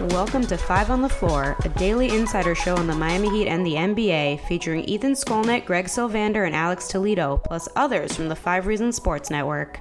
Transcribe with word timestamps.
Welcome 0.00 0.46
to 0.46 0.56
Five 0.56 0.90
on 0.90 1.02
the 1.02 1.08
Floor, 1.08 1.54
a 1.66 1.68
daily 1.68 2.16
insider 2.16 2.54
show 2.54 2.74
on 2.76 2.86
the 2.86 2.94
Miami 2.94 3.28
Heat 3.28 3.46
and 3.46 3.64
the 3.64 3.74
NBA, 3.74 4.40
featuring 4.48 4.84
Ethan 4.84 5.12
Skolnick, 5.12 5.66
Greg 5.66 5.84
Sylvander, 5.84 6.46
and 6.46 6.56
Alex 6.56 6.88
Toledo, 6.88 7.36
plus 7.36 7.68
others 7.76 8.16
from 8.16 8.30
the 8.30 8.34
Five 8.34 8.66
Reasons 8.66 8.96
Sports 8.96 9.28
Network. 9.28 9.80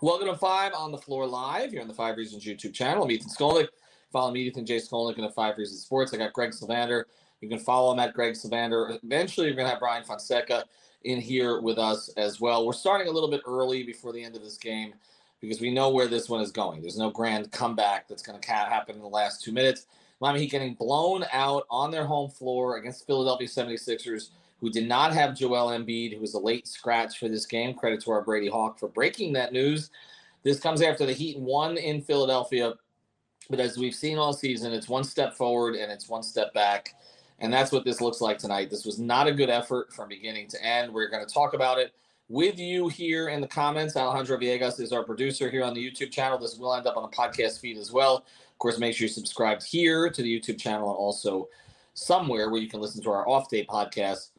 Welcome 0.00 0.28
to 0.28 0.36
Five 0.36 0.72
on 0.72 0.92
the 0.92 0.98
Floor 0.98 1.26
Live 1.26 1.72
here 1.72 1.80
on 1.80 1.88
the 1.88 1.94
Five 1.94 2.16
Reasons 2.16 2.44
YouTube 2.44 2.72
channel. 2.72 3.02
I'm 3.02 3.10
Ethan 3.10 3.30
Skolnick. 3.30 3.66
Follow 4.12 4.30
me, 4.30 4.42
Ethan 4.42 4.64
J. 4.64 4.76
Skolnick, 4.76 5.16
in 5.16 5.24
the 5.24 5.30
Five 5.30 5.58
Reasons 5.58 5.82
Sports. 5.82 6.14
I 6.14 6.18
got 6.18 6.32
Greg 6.32 6.52
Sylvander. 6.52 7.04
You 7.40 7.48
can 7.48 7.58
follow 7.58 7.92
him 7.92 7.98
at 7.98 8.14
Greg 8.14 8.34
Sylvander. 8.34 8.96
Eventually, 9.02 9.48
we're 9.48 9.56
going 9.56 9.66
to 9.66 9.70
have 9.70 9.80
Brian 9.80 10.04
Fonseca 10.04 10.64
in 11.02 11.20
here 11.20 11.60
with 11.60 11.76
us 11.76 12.08
as 12.16 12.40
well. 12.40 12.64
We're 12.64 12.72
starting 12.72 13.08
a 13.08 13.10
little 13.10 13.30
bit 13.30 13.40
early 13.46 13.82
before 13.82 14.12
the 14.12 14.22
end 14.22 14.36
of 14.36 14.42
this 14.42 14.58
game 14.58 14.94
because 15.40 15.60
we 15.60 15.70
know 15.70 15.90
where 15.90 16.08
this 16.08 16.28
one 16.28 16.40
is 16.40 16.50
going. 16.50 16.80
There's 16.80 16.98
no 16.98 17.10
grand 17.10 17.52
comeback 17.52 18.08
that's 18.08 18.22
going 18.22 18.40
to 18.40 18.48
happen 18.48 18.96
in 18.96 19.02
the 19.02 19.08
last 19.08 19.42
two 19.42 19.52
minutes. 19.52 19.86
Miami 20.20 20.40
Heat 20.40 20.50
getting 20.50 20.74
blown 20.74 21.24
out 21.32 21.64
on 21.70 21.90
their 21.90 22.04
home 22.04 22.30
floor 22.30 22.76
against 22.76 23.06
Philadelphia 23.06 23.46
76ers, 23.46 24.30
who 24.60 24.70
did 24.70 24.88
not 24.88 25.14
have 25.14 25.36
Joel 25.36 25.68
Embiid, 25.68 26.14
who 26.14 26.20
was 26.20 26.34
a 26.34 26.40
late 26.40 26.66
scratch 26.66 27.18
for 27.18 27.28
this 27.28 27.46
game. 27.46 27.74
Credit 27.74 28.00
to 28.02 28.10
our 28.10 28.22
Brady 28.22 28.48
Hawk 28.48 28.78
for 28.78 28.88
breaking 28.88 29.32
that 29.34 29.52
news. 29.52 29.90
This 30.42 30.58
comes 30.58 30.82
after 30.82 31.06
the 31.06 31.12
Heat 31.12 31.38
won 31.38 31.76
in 31.76 32.02
Philadelphia. 32.02 32.74
But 33.48 33.60
as 33.60 33.78
we've 33.78 33.94
seen 33.94 34.18
all 34.18 34.32
season, 34.32 34.72
it's 34.72 34.88
one 34.88 35.04
step 35.04 35.34
forward 35.34 35.76
and 35.76 35.90
it's 35.90 36.08
one 36.08 36.22
step 36.22 36.52
back. 36.52 36.94
And 37.38 37.52
that's 37.52 37.70
what 37.70 37.84
this 37.84 38.00
looks 38.00 38.20
like 38.20 38.38
tonight. 38.38 38.68
This 38.68 38.84
was 38.84 38.98
not 38.98 39.28
a 39.28 39.32
good 39.32 39.48
effort 39.48 39.92
from 39.92 40.08
beginning 40.08 40.48
to 40.48 40.64
end. 40.64 40.92
We're 40.92 41.08
going 41.08 41.24
to 41.24 41.32
talk 41.32 41.54
about 41.54 41.78
it 41.78 41.92
with 42.28 42.58
you 42.58 42.88
here 42.88 43.28
in 43.28 43.40
the 43.40 43.46
comments. 43.46 43.96
Alejandro 43.96 44.36
Villegas 44.38 44.80
is 44.80 44.92
our 44.92 45.02
producer 45.02 45.50
here 45.50 45.64
on 45.64 45.74
the 45.74 45.90
YouTube 45.90 46.10
channel. 46.10 46.38
This 46.38 46.56
will 46.56 46.74
end 46.74 46.86
up 46.86 46.96
on 46.96 47.04
a 47.04 47.08
podcast 47.08 47.60
feed 47.60 47.78
as 47.78 47.90
well. 47.90 48.16
Of 48.16 48.58
course, 48.58 48.78
make 48.78 48.94
sure 48.94 49.06
you 49.06 49.12
subscribe 49.12 49.62
here 49.62 50.10
to 50.10 50.22
the 50.22 50.40
YouTube 50.40 50.60
channel 50.60 50.90
and 50.90 50.96
also 50.96 51.48
somewhere 51.94 52.50
where 52.50 52.60
you 52.60 52.68
can 52.68 52.80
listen 52.80 53.02
to 53.02 53.10
our 53.10 53.28
off 53.28 53.48
day 53.48 53.64
podcast 53.64 54.30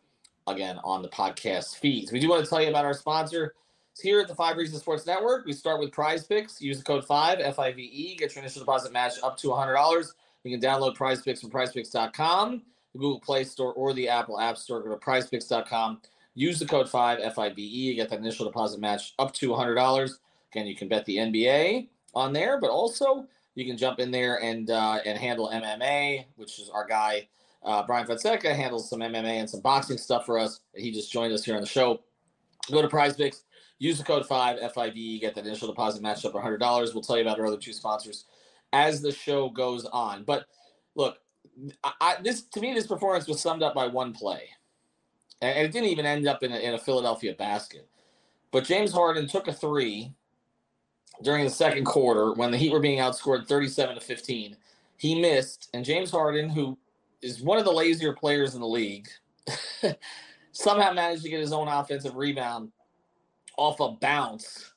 again 0.48 0.80
on 0.84 1.02
the 1.02 1.10
podcast 1.10 1.78
feeds. 1.78 2.12
We 2.12 2.20
do 2.20 2.30
want 2.30 2.44
to 2.44 2.50
tell 2.50 2.62
you 2.62 2.70
about 2.70 2.86
our 2.86 2.94
sponsor. 2.94 3.56
It's 3.92 4.02
here 4.02 4.20
at 4.20 4.28
the 4.28 4.36
Five 4.36 4.58
Reasons 4.58 4.82
Sports 4.82 5.06
Network. 5.06 5.46
We 5.46 5.54
start 5.54 5.80
with 5.80 5.92
prize 5.92 6.26
picks. 6.26 6.62
Use 6.62 6.78
the 6.78 6.84
code 6.84 7.06
5 7.06 7.40
F 7.40 7.60
I 7.60 7.72
V 7.72 7.82
E. 7.82 8.16
Get 8.16 8.36
your 8.36 8.44
initial 8.44 8.62
deposit 8.62 8.94
match 8.94 9.14
up 9.24 9.38
to 9.38 9.48
$100. 9.48 10.14
You 10.44 10.58
can 10.58 10.62
download 10.62 10.96
prize 10.96 11.22
picks 11.22 11.42
from 11.42 11.50
prizepicks.com, 11.50 12.62
the 12.94 13.00
Google 13.00 13.20
Play 13.20 13.44
Store, 13.44 13.74
or 13.74 13.94
the 13.94 14.08
Apple 14.08 14.40
App 14.40 14.58
Store. 14.58 14.82
Go 14.82 14.90
to 14.90 14.96
prizepicks.com 14.96 16.02
Use 16.36 16.60
the 16.60 16.66
code 16.66 16.90
5 16.90 17.34
FIVE, 17.34 17.96
get 17.96 18.10
that 18.10 18.20
initial 18.20 18.46
deposit 18.46 18.80
match 18.80 19.14
up 19.20 19.34
to 19.34 19.50
$100. 19.50 20.12
Again, 20.52 20.68
you 20.68 20.76
can 20.76 20.88
bet 20.88 21.06
the 21.06 21.18
NBA 21.18 21.90
on 22.14 22.34
there, 22.34 22.60
but 22.60 22.70
also 22.70 23.28
you 23.56 23.66
can 23.66 23.78
jump 23.78 24.00
in 24.00 24.12
there 24.12 24.42
and 24.42 24.70
uh, 24.70 25.00
and 25.06 25.18
handle 25.18 25.50
MMA, 25.50 26.26
which 26.36 26.60
is 26.60 26.70
our 26.70 26.86
guy 26.88 27.28
uh, 27.64 27.84
Brian 27.86 28.08
Fonseca 28.08 28.54
handles 28.54 28.90
some 28.90 29.00
MMA 29.00 29.40
and 29.40 29.50
some 29.50 29.62
boxing 29.62 29.98
stuff 29.98 30.26
for 30.26 30.40
us. 30.40 30.62
He 30.76 30.92
just 30.92 31.12
joined 31.12 31.34
us 31.34 31.44
here 31.44 31.56
on 31.56 31.62
the 31.62 31.68
show. 31.68 32.02
Go 32.72 32.82
to 32.82 32.88
Prize 32.88 33.16
Picks, 33.16 33.44
use 33.80 33.98
the 33.98 34.04
code 34.04 34.26
5 34.26 34.72
FIVE, 34.74 35.22
get 35.22 35.36
that 35.36 35.46
initial 35.46 35.68
deposit 35.68 36.02
matched 36.02 36.26
up 36.26 36.34
$100. 36.34 36.60
We'll 36.94 37.02
tell 37.02 37.18
you 37.18 37.24
about 37.24 37.40
our 37.40 37.48
other 37.48 37.58
two 37.58 37.74
sponsors 37.74 38.26
as 38.72 39.02
the 39.02 39.12
show 39.12 39.50
goes 39.50 39.86
on. 39.86 40.24
But 40.24 40.46
look, 40.96 41.18
I, 41.84 41.94
I, 42.00 42.16
this 42.24 42.44
to 42.44 42.62
me, 42.62 42.74
this 42.74 42.88
performance 42.88 43.28
was 43.28 43.42
summed 43.42 43.64
up 43.64 43.74
by 43.74 43.88
one 43.88 44.14
play 44.14 44.44
and 45.42 45.58
it 45.58 45.72
didn't 45.72 45.90
even 45.90 46.06
end 46.06 46.28
up 46.28 46.44
in 46.44 46.52
a, 46.52 46.58
in 46.58 46.74
a 46.74 46.80
Philadelphia 46.80 47.34
basket. 47.34 47.88
But 48.52 48.66
James 48.66 48.92
Harden 48.92 49.28
took 49.28 49.48
a 49.48 49.54
three 49.54 50.14
during 51.22 51.44
the 51.44 51.50
second 51.50 51.86
quarter 51.86 52.34
when 52.34 52.52
the 52.52 52.58
Heat 52.58 52.72
were 52.72 52.80
being 52.80 53.00
outscored 53.00 53.48
37 53.48 53.96
to 53.96 54.02
15. 54.02 54.58
He 54.98 55.22
missed, 55.22 55.70
and 55.74 55.86
James 55.86 56.12
Harden, 56.12 56.50
who 56.50 56.78
is 57.22 57.42
one 57.42 57.58
of 57.58 57.66
the 57.66 57.72
lazier 57.72 58.14
players 58.14 58.56
in 58.56 58.62
the 58.62 58.68
league, 58.68 59.08
somehow 60.52 60.92
managed 60.92 61.24
to 61.24 61.30
get 61.30 61.40
his 61.40 61.54
own 61.54 61.68
offensive 61.68 62.16
rebound 62.16 62.72
off 63.58 63.80
a 63.80 63.92
bounce 63.92 64.74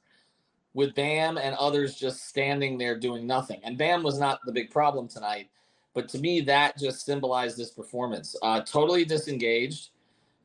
with 0.74 0.94
Bam 0.94 1.38
and 1.38 1.54
others 1.56 1.94
just 1.94 2.28
standing 2.28 2.78
there 2.78 2.98
doing 2.98 3.26
nothing. 3.26 3.60
And 3.62 3.76
Bam 3.76 4.02
was 4.02 4.18
not 4.18 4.40
the 4.44 4.52
big 4.52 4.70
problem 4.70 5.06
tonight, 5.08 5.48
but 5.94 6.08
to 6.10 6.18
me, 6.18 6.41
that 6.42 6.78
just 6.78 7.04
symbolized 7.04 7.58
this 7.58 7.70
performance. 7.70 8.34
Uh, 8.42 8.62
totally 8.62 9.04
disengaged. 9.04 9.91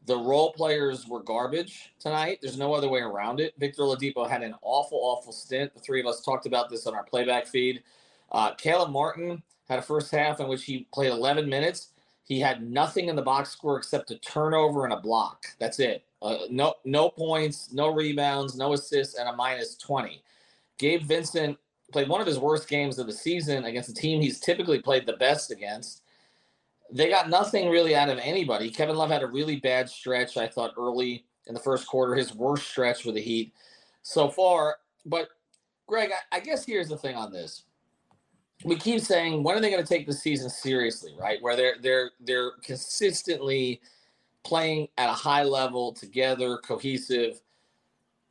The 0.08 0.18
role 0.18 0.54
players 0.54 1.06
were 1.06 1.22
garbage 1.22 1.94
tonight. 2.00 2.40
There's 2.42 2.58
no 2.58 2.74
other 2.74 2.88
way 2.88 3.02
around 3.02 3.42
it. 3.42 3.54
Victor 3.60 3.82
Oladipo 3.82 4.28
had 4.28 4.42
an 4.42 4.56
awful, 4.62 5.00
awful 5.02 5.34
stint. 5.34 5.74
The 5.74 5.82
three 5.82 6.00
of 6.00 6.06
us 6.06 6.24
talked 6.24 6.46
about 6.46 6.70
this 6.70 6.88
on 6.88 6.96
our 6.96 7.04
playback 7.04 7.46
feed. 7.46 7.84
Uh, 8.32 8.54
Caleb 8.54 8.90
Martin 8.90 9.44
had 9.68 9.80
a 9.80 9.82
first 9.82 10.10
half 10.10 10.40
in 10.40 10.48
which 10.48 10.64
he 10.64 10.88
played 10.94 11.12
11 11.12 11.50
minutes. 11.50 11.90
He 12.24 12.40
had 12.40 12.64
nothing 12.64 13.10
in 13.10 13.18
the 13.18 13.22
box 13.22 13.50
score 13.50 13.78
except 13.78 14.10
a 14.12 14.18
turnover 14.20 14.86
and 14.86 14.94
a 14.94 14.98
block. 14.98 15.46
That's 15.60 15.80
it. 15.80 16.06
Uh, 16.22 16.38
no, 16.50 16.76
no 16.86 17.10
points, 17.10 17.74
no 17.74 17.94
rebounds, 17.94 18.56
no 18.56 18.74
assists, 18.74 19.16
and 19.16 19.28
a 19.28 19.36
minus 19.36 19.76
20. 19.76 20.24
Gabe 20.78 21.04
Vincent 21.04 21.58
played 21.92 22.08
one 22.08 22.22
of 22.22 22.28
his 22.28 22.40
worst 22.40 22.70
games 22.70 22.98
of 22.98 23.08
the 23.08 23.14
season 23.14 23.66
against 23.66 23.90
a 23.90 23.94
team 23.94 24.22
he's 24.22 24.40
typically 24.40 24.80
played 24.80 25.06
the 25.06 25.14
best 25.14 25.52
against 25.52 26.04
they 26.92 27.10
got 27.10 27.30
nothing 27.30 27.70
really 27.70 27.96
out 27.96 28.10
of 28.10 28.20
anybody. 28.20 28.70
Kevin 28.72 28.96
Love 28.98 29.10
had 29.12 29.24
a 29.24 29.28
really 29.28 29.58
bad 29.58 29.90
stretch, 29.90 30.38
I 30.38 30.48
thought, 30.48 30.74
early 30.78 31.26
in 31.48 31.54
the 31.54 31.60
first 31.60 31.88
quarter, 31.88 32.16
his 32.16 32.36
worst 32.36 32.68
stretch 32.68 33.06
with 33.06 33.16
the 33.16 33.22
Heat 33.22 33.54
so 34.04 34.30
far. 34.30 34.78
But, 35.06 35.30
Greg, 35.88 36.12
I, 36.32 36.38
I 36.38 36.40
guess 36.42 36.66
here's 36.66 36.90
the 36.90 36.98
thing 36.98 37.16
on 37.16 37.32
this. 37.32 37.64
we 38.66 38.76
keep 38.78 39.02
saying 39.02 39.44
when 39.44 39.58
are 39.58 39.62
they 39.62 39.70
going 39.72 39.84
to 39.84 39.90
take 39.90 40.08
the 40.08 40.14
season 40.14 40.50
seriously, 40.50 41.14
right? 41.20 41.42
Where 41.42 41.56
they're 41.56 41.76
they're 41.82 42.12
they're 42.20 42.52
consistently 42.64 43.82
playing 44.44 44.90
at 44.98 45.10
a 45.10 45.14
high 45.14 45.44
level 45.44 45.94
together, 45.94 46.58
cohesive. 46.60 47.42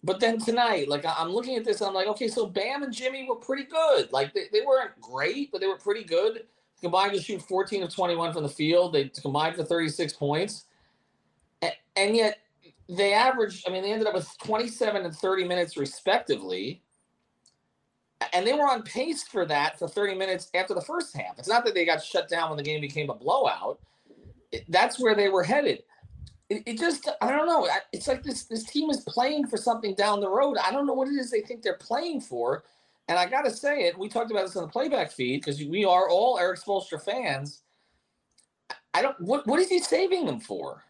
But 0.05 0.21
then 0.21 0.39
tonight, 0.39 0.89
like 0.89 1.05
I'm 1.07 1.31
looking 1.31 1.57
at 1.57 1.65
this, 1.65 1.83
I'm 1.83 1.95
like, 1.95 2.09
okay, 2.09 2.29
so 2.29 2.47
Bam 2.47 2.83
and 2.85 2.93
Jimmy 2.95 3.27
were 3.29 3.37
pretty 3.37 3.65
good. 3.65 4.13
Like 4.13 4.35
they, 4.35 4.45
they 4.53 4.63
weren't 4.63 5.01
great, 5.01 5.53
but 5.53 5.61
they 5.61 5.67
were 5.69 5.79
pretty 5.79 6.05
good. 6.05 6.45
Combined 6.81 7.15
to 7.15 7.21
shoot 7.21 7.41
14 7.43 7.83
of 7.85 7.95
21 7.95 8.33
from 8.33 8.43
the 8.43 8.49
field. 8.49 8.93
They 8.93 9.09
combined 9.09 9.57
for 9.57 9.65
36 9.65 10.13
points. 10.13 10.65
And, 11.97 12.15
yet 12.15 12.39
they 12.89 13.15
averaged, 13.15 13.67
I 13.67 13.73
mean, 13.73 13.83
they 13.83 13.93
ended 13.93 14.07
up 14.07 14.15
with 14.15 14.29
27 14.45 15.05
and 15.05 15.15
30 15.15 15.45
minutes 15.45 15.77
respectively. 15.77 16.83
And 18.35 18.47
they 18.47 18.53
were 18.53 18.69
on 18.69 18.83
pace 18.83 19.23
for 19.23 19.47
that 19.47 19.79
for 19.79 19.89
30 19.89 20.15
minutes 20.15 20.51
after 20.55 20.75
the 20.75 20.83
first 20.83 21.17
half. 21.17 21.39
It's 21.39 21.49
not 21.49 21.65
that 21.65 21.75
they 21.75 21.87
got 21.87 22.03
shut 22.03 22.29
down 22.29 22.51
when 22.51 22.59
the 22.59 22.63
game 22.63 22.81
became 22.83 23.09
a 23.09 23.15
blowout. 23.15 23.81
That's 24.69 25.01
where 25.01 25.15
they 25.15 25.29
were 25.29 25.43
headed. 25.43 25.83
It, 26.49 26.63
it, 26.67 26.79
just, 26.79 27.09
I 27.21 27.31
don't 27.31 27.47
know. 27.47 27.67
It's 27.93 28.07
like 28.07 28.23
this 28.23 28.45
this 28.45 28.65
team 28.65 28.89
is 28.89 29.01
playing 29.01 29.49
for 29.49 29.57
something 29.57 29.95
down 29.95 30.21
the 30.21 30.29
road. 30.29 30.57
I 30.65 30.71
don't 30.71 30.87
know 30.87 30.93
what 30.93 31.09
it 31.09 31.15
is 31.15 31.31
they 31.31 31.41
think 31.41 31.63
they're 31.63 31.75
playing 31.75 32.21
for. 32.21 32.63
And 33.09 33.19
I 33.19 33.27
got 33.27 33.43
to 33.43 33.51
say 33.51 33.87
it, 33.87 33.99
we 33.99 34.09
talked 34.09 34.31
about 34.31 34.47
this 34.47 34.57
on 34.57 34.65
the 34.65 34.69
playback 34.69 35.13
feed 35.13 35.43
because 35.43 35.61
we 35.61 35.85
are 35.85 36.09
all 36.09 36.39
Erik 36.39 36.61
Spoelstra 36.61 37.01
fans. 37.03 37.63
I 38.95 39.03
don't, 39.03 39.21
what, 39.21 39.47
what 39.47 39.61
is 39.61 39.69
he 39.69 39.79
saving 39.79 40.27
them 40.27 40.41
for? 40.41 40.83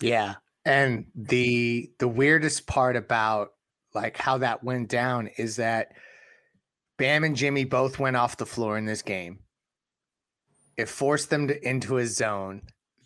Yeah. 0.00 0.34
And 0.64 1.06
the 1.14 1.90
the 1.98 2.08
weirdest 2.08 2.66
part 2.66 2.96
about 2.96 3.52
like 3.94 4.16
how 4.16 4.38
that 4.38 4.62
went 4.62 4.88
down 4.88 5.28
is 5.38 5.56
that 5.56 5.92
Bam 6.98 7.24
and 7.24 7.36
Jimmy 7.36 7.64
both 7.64 7.98
went 7.98 8.16
off 8.16 8.36
the 8.36 8.46
floor 8.46 8.76
in 8.76 8.84
this 8.84 9.02
game. 9.02 9.38
It 10.76 10.88
forced 10.88 11.30
them 11.30 11.48
to, 11.48 11.68
into 11.68 11.98
a 11.98 12.06
zone 12.06 12.62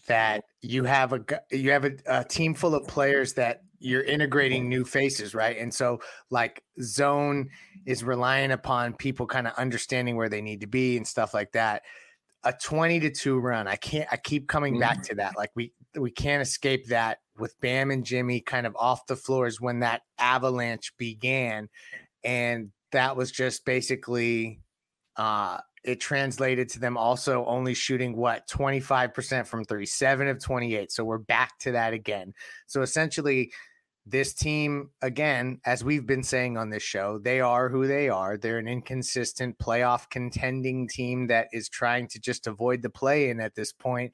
that 0.06 0.44
you 0.61 0.84
have 0.84 1.12
a 1.12 1.25
you 1.50 1.70
have 1.70 1.84
a, 1.84 1.93
a 2.06 2.25
team 2.25 2.55
full 2.55 2.75
of 2.75 2.87
players 2.88 3.34
that 3.34 3.62
you're 3.79 4.02
integrating 4.02 4.69
new 4.69 4.84
faces, 4.84 5.34
right? 5.34 5.56
And 5.58 5.73
so 5.73 6.00
like 6.31 6.62
zone 6.81 7.49
is 7.87 8.05
relying 8.05 8.52
upon 8.52 8.94
people 8.94 9.26
kind 9.26 9.46
of 9.46 9.55
understanding 9.55 10.17
where 10.17 10.29
they 10.29 10.40
need 10.40 10.61
to 10.61 10.67
be 10.67 10.96
and 10.96 11.06
stuff 11.06 11.34
like 11.34 11.52
that. 11.52 11.82
A 12.44 12.52
20 12.52 13.00
to 13.00 13.11
2 13.11 13.38
run. 13.38 13.69
I 13.69 13.76
can't 13.76 14.08
I 14.11 14.17
keep 14.17 14.49
coming 14.49 14.79
back 14.79 14.99
mm. 14.99 15.08
to 15.08 15.14
that. 15.17 15.37
Like 15.37 15.50
we 15.55 15.73
we 15.96 16.11
can't 16.11 16.43
escape 16.43 16.88
that 16.88 17.19
with 17.38 17.58
Bam 17.61 17.90
and 17.90 18.05
Jimmy 18.05 18.40
kind 18.40 18.67
of 18.67 18.76
off 18.76 19.06
the 19.06 19.17
floors 19.17 19.61
when 19.61 19.81
that 19.81 20.02
avalanche 20.19 20.93
began. 20.99 21.69
And 22.25 22.70
that 22.90 23.17
was 23.17 23.31
just 23.31 23.64
basically 23.64 24.61
uh 25.17 25.58
it 25.84 26.00
translated 26.00 26.69
to 26.70 26.79
them 26.79 26.96
also 26.96 27.44
only 27.46 27.75
shooting 27.75 28.17
what 28.17 28.49
25% 28.49 29.46
from 29.46 29.64
37 29.64 30.29
of 30.29 30.40
28. 30.40 30.93
So 30.93 31.05
we're 31.05 31.19
back 31.19 31.58
to 31.61 31.73
that 31.73 31.93
again. 31.93 32.34
So 32.67 32.82
essentially, 32.82 33.52
this 34.05 34.35
team, 34.35 34.91
again, 35.01 35.61
as 35.65 35.85
we've 35.85 36.07
been 36.07 36.25
saying 36.25 36.57
on 36.57 36.71
this 36.71 36.83
show, 36.83 37.19
they 37.19 37.41
are 37.41 37.69
who 37.69 37.87
they 37.87 38.09
are. 38.09 38.37
They're 38.37 38.59
an 38.59 38.67
inconsistent 38.67 39.59
playoff 39.59 40.11
contending 40.11 40.89
team 40.89 41.29
that 41.29 41.49
is 41.53 41.69
trying 41.69 42.09
to 42.09 42.21
just 42.21 42.47
avoid 42.47 42.83
the 42.83 42.91
play 42.91 43.31
in 43.31 43.41
at 43.41 43.55
this 43.55 43.73
point 43.73 44.13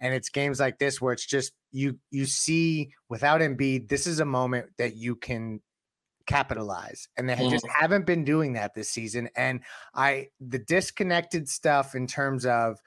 and 0.00 0.14
it's 0.14 0.30
games 0.30 0.58
like 0.58 0.78
this 0.78 1.00
where 1.00 1.12
it's 1.12 1.26
just 1.26 1.52
you 1.70 1.98
you 2.10 2.24
see 2.24 2.90
without 3.08 3.40
Embiid, 3.40 3.88
this 3.88 4.06
is 4.06 4.20
a 4.20 4.24
moment 4.24 4.66
that 4.78 4.96
you 4.96 5.14
can 5.14 5.60
capitalize 6.26 7.08
and 7.16 7.28
they 7.28 7.34
mm. 7.34 7.50
just 7.50 7.66
haven't 7.66 8.06
been 8.06 8.24
doing 8.24 8.52
that 8.52 8.72
this 8.74 8.88
season 8.88 9.28
and 9.36 9.60
i 9.94 10.28
the 10.38 10.60
disconnected 10.60 11.48
stuff 11.48 11.96
in 11.96 12.06
terms 12.06 12.46
of 12.46 12.78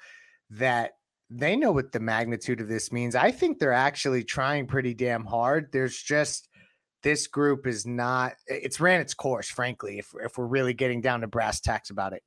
that 0.49 0.91
they 1.35 1.55
know 1.55 1.71
what 1.71 1.91
the 1.91 1.99
magnitude 1.99 2.61
of 2.61 2.67
this 2.67 2.91
means 2.91 3.15
i 3.15 3.31
think 3.31 3.59
they're 3.59 3.73
actually 3.73 4.23
trying 4.23 4.67
pretty 4.67 4.93
damn 4.93 5.25
hard 5.25 5.69
there's 5.71 6.01
just 6.01 6.49
this 7.01 7.27
group 7.27 7.67
is 7.67 7.85
not 7.85 8.33
it's 8.47 8.79
ran 8.79 9.01
its 9.01 9.13
course 9.13 9.49
frankly 9.49 9.99
if, 9.99 10.13
if 10.23 10.37
we're 10.37 10.45
really 10.45 10.73
getting 10.73 11.01
down 11.01 11.21
to 11.21 11.27
brass 11.27 11.59
tacks 11.59 11.89
about 11.89 12.13
it 12.13 12.23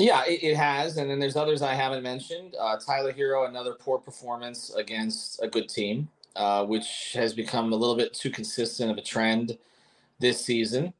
yeah, 0.00 0.24
it, 0.26 0.42
it, 0.42 0.56
has, 0.56 0.96
and 0.96 1.10
then 1.10 1.18
there's 1.18 1.36
others 1.36 1.62
I 1.62 1.74
haven't 1.74 2.02
mentioned. 2.02 2.54
Uh, 2.58 2.78
Tyler 2.78 3.12
Herro, 3.12 3.48
another 3.48 3.74
poor 3.74 3.98
performance 3.98 4.74
against 4.74 5.42
a 5.42 5.48
good 5.48 5.68
team, 5.68 6.08
uh, 6.36 6.64
which 6.64 7.12
has 7.14 7.34
become 7.34 7.72
a 7.72 7.76
little 7.76 7.96
bit 7.96 8.14
too 8.14 8.30
consistent 8.30 8.90
of 8.90 8.96
a 8.96 9.02
trend 9.02 9.58
this 10.18 10.44
season. 10.44 10.94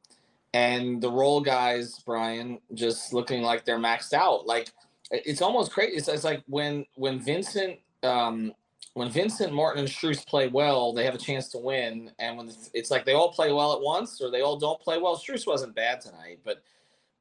And 0.53 1.01
the 1.01 1.09
role 1.09 1.41
guys, 1.41 1.99
Brian, 2.05 2.59
just 2.73 3.13
looking 3.13 3.41
like 3.41 3.65
they're 3.65 3.79
maxed 3.79 4.13
out. 4.13 4.45
Like 4.45 4.71
it's 5.11 5.41
almost 5.41 5.71
crazy. 5.71 5.97
It's, 5.97 6.07
it's 6.07 6.23
like 6.23 6.43
when 6.47 6.85
when 6.95 7.19
Vincent 7.19 7.79
um, 8.03 8.53
when 8.93 9.09
Vincent 9.09 9.53
Martin 9.53 9.81
and 9.81 9.89
Strus 9.89 10.25
play 10.25 10.47
well, 10.47 10.93
they 10.93 11.05
have 11.05 11.15
a 11.15 11.19
chance 11.19 11.49
to 11.49 11.57
win. 11.57 12.11
And 12.19 12.37
when 12.37 12.51
it's 12.73 12.91
like 12.91 13.05
they 13.05 13.13
all 13.13 13.31
play 13.31 13.51
well 13.51 13.73
at 13.73 13.81
once, 13.81 14.21
or 14.21 14.29
they 14.29 14.41
all 14.41 14.57
don't 14.57 14.81
play 14.81 14.97
well. 14.97 15.17
Strus 15.17 15.47
wasn't 15.47 15.75
bad 15.75 16.01
tonight, 16.01 16.39
but 16.43 16.63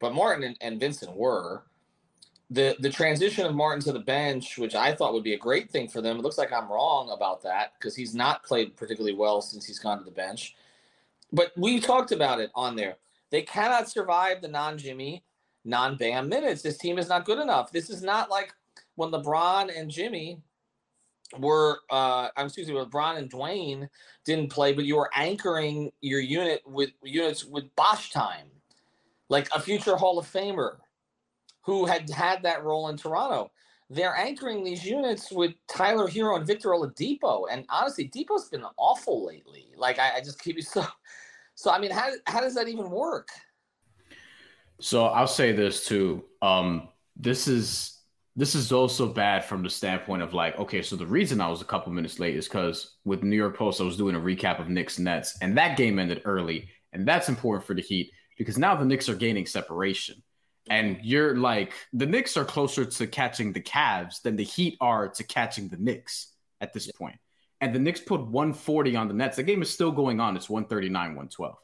but 0.00 0.14
Martin 0.14 0.44
and, 0.44 0.56
and 0.60 0.80
Vincent 0.80 1.14
were 1.14 1.62
the 2.50 2.76
the 2.80 2.90
transition 2.90 3.46
of 3.46 3.54
Martin 3.54 3.82
to 3.84 3.92
the 3.92 4.00
bench, 4.00 4.58
which 4.58 4.74
I 4.74 4.94
thought 4.94 5.12
would 5.12 5.24
be 5.24 5.34
a 5.34 5.38
great 5.38 5.70
thing 5.70 5.88
for 5.88 6.00
them. 6.00 6.18
It 6.18 6.22
looks 6.22 6.38
like 6.38 6.52
I'm 6.52 6.70
wrong 6.70 7.10
about 7.10 7.42
that 7.42 7.74
because 7.78 7.94
he's 7.94 8.14
not 8.14 8.42
played 8.42 8.76
particularly 8.76 9.16
well 9.16 9.40
since 9.40 9.64
he's 9.64 9.78
gone 9.78 9.98
to 9.98 10.04
the 10.04 10.10
bench. 10.10 10.56
But 11.32 11.52
we 11.56 11.78
talked 11.78 12.10
about 12.10 12.40
it 12.40 12.50
on 12.54 12.74
there. 12.74 12.96
They 13.30 13.42
cannot 13.42 13.88
survive 13.88 14.42
the 14.42 14.48
non 14.48 14.76
Jimmy, 14.76 15.22
non 15.64 15.96
Bam 15.96 16.28
minutes. 16.28 16.62
This 16.62 16.78
team 16.78 16.98
is 16.98 17.08
not 17.08 17.24
good 17.24 17.38
enough. 17.38 17.72
This 17.72 17.90
is 17.90 18.02
not 18.02 18.30
like 18.30 18.52
when 18.96 19.10
LeBron 19.10 19.76
and 19.76 19.90
Jimmy 19.90 20.40
were 21.38 21.80
uh 21.90 22.28
I'm 22.36 22.46
excuse 22.46 22.68
me, 22.68 22.74
LeBron 22.74 23.18
and 23.18 23.30
Dwayne 23.30 23.88
didn't 24.24 24.50
play, 24.50 24.72
but 24.72 24.84
you 24.84 24.96
were 24.96 25.10
anchoring 25.14 25.92
your 26.00 26.20
unit 26.20 26.62
with 26.66 26.90
units 27.02 27.44
with 27.44 27.74
Bosh 27.76 28.10
time, 28.10 28.46
like 29.28 29.48
a 29.54 29.60
future 29.60 29.96
Hall 29.96 30.18
of 30.18 30.30
Famer 30.30 30.76
who 31.62 31.86
had 31.86 32.08
had 32.10 32.42
that 32.42 32.64
role 32.64 32.88
in 32.88 32.96
Toronto. 32.96 33.50
They're 33.90 34.16
anchoring 34.16 34.62
these 34.64 34.84
units 34.84 35.32
with 35.32 35.52
Tyler 35.68 36.08
Herro 36.08 36.36
and 36.36 36.46
Victor 36.46 36.70
Oladipo, 36.70 37.46
and 37.50 37.64
honestly, 37.68 38.08
Dipo's 38.08 38.48
been 38.48 38.64
awful 38.76 39.26
lately. 39.26 39.68
Like 39.76 39.98
I, 39.98 40.16
I 40.16 40.20
just 40.20 40.40
keep 40.40 40.56
you 40.56 40.62
so. 40.62 40.84
So 41.56 41.70
I 41.70 41.78
mean, 41.78 41.90
how 41.90 42.10
how 42.26 42.40
does 42.40 42.54
that 42.54 42.68
even 42.68 42.88
work? 42.88 43.28
So 44.80 45.06
I'll 45.06 45.26
say 45.26 45.52
this 45.52 45.86
too. 45.86 46.24
Um, 46.42 46.88
this 47.16 47.48
is 47.48 47.98
this 48.36 48.54
is 48.54 48.72
also 48.72 49.06
bad 49.12 49.44
from 49.44 49.62
the 49.62 49.68
standpoint 49.70 50.22
of 50.22 50.32
like, 50.34 50.58
okay, 50.58 50.82
so 50.82 50.96
the 50.96 51.06
reason 51.06 51.40
I 51.40 51.48
was 51.48 51.60
a 51.60 51.66
couple 51.66 51.92
minutes 51.92 52.18
late 52.18 52.36
is 52.36 52.48
because 52.48 52.96
with 53.04 53.22
New 53.22 53.36
York 53.36 53.56
Post, 53.56 53.80
I 53.80 53.84
was 53.84 53.96
doing 53.96 54.14
a 54.14 54.20
recap 54.20 54.60
of 54.60 54.68
Knicks 54.68 54.98
Nets, 54.98 55.36
and 55.42 55.58
that 55.58 55.76
game 55.76 55.98
ended 55.98 56.22
early, 56.24 56.68
and 56.92 57.06
that's 57.06 57.28
important 57.28 57.66
for 57.66 57.74
the 57.74 57.82
Heat 57.82 58.10
because 58.38 58.56
now 58.56 58.74
the 58.74 58.84
Knicks 58.84 59.08
are 59.08 59.14
gaining 59.14 59.46
separation 59.46 60.22
and 60.70 60.98
you're 61.02 61.36
like 61.36 61.72
the 61.92 62.06
Knicks 62.06 62.36
are 62.36 62.44
closer 62.44 62.84
to 62.84 63.06
catching 63.06 63.52
the 63.52 63.60
Cavs 63.60 64.22
than 64.22 64.36
the 64.36 64.44
Heat 64.44 64.76
are 64.80 65.08
to 65.08 65.24
catching 65.24 65.68
the 65.68 65.76
Knicks 65.76 66.34
at 66.60 66.72
this 66.72 66.90
point. 66.92 67.16
And 67.60 67.74
the 67.74 67.78
Knicks 67.78 68.00
put 68.00 68.22
140 68.22 68.96
on 68.96 69.08
the 69.08 69.14
Nets. 69.14 69.36
The 69.36 69.42
game 69.42 69.60
is 69.60 69.68
still 69.68 69.92
going 69.92 70.20
on. 70.20 70.36
It's 70.36 70.48
139, 70.48 70.94
112. 71.08 71.56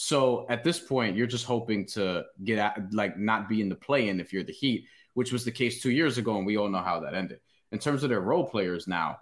So 0.00 0.46
at 0.48 0.62
this 0.62 0.78
point, 0.78 1.16
you're 1.16 1.26
just 1.26 1.44
hoping 1.44 1.84
to 1.86 2.22
get 2.44 2.56
at, 2.60 2.94
like 2.94 3.18
not 3.18 3.48
be 3.48 3.60
in 3.60 3.68
the 3.68 3.74
play 3.74 4.08
in 4.08 4.20
if 4.20 4.32
you're 4.32 4.44
the 4.44 4.52
Heat, 4.52 4.84
which 5.14 5.32
was 5.32 5.44
the 5.44 5.50
case 5.50 5.82
two 5.82 5.90
years 5.90 6.18
ago, 6.18 6.36
and 6.36 6.46
we 6.46 6.56
all 6.56 6.68
know 6.68 6.78
how 6.78 7.00
that 7.00 7.14
ended. 7.14 7.40
In 7.72 7.80
terms 7.80 8.04
of 8.04 8.08
their 8.08 8.20
role 8.20 8.44
players 8.44 8.86
now, 8.86 9.18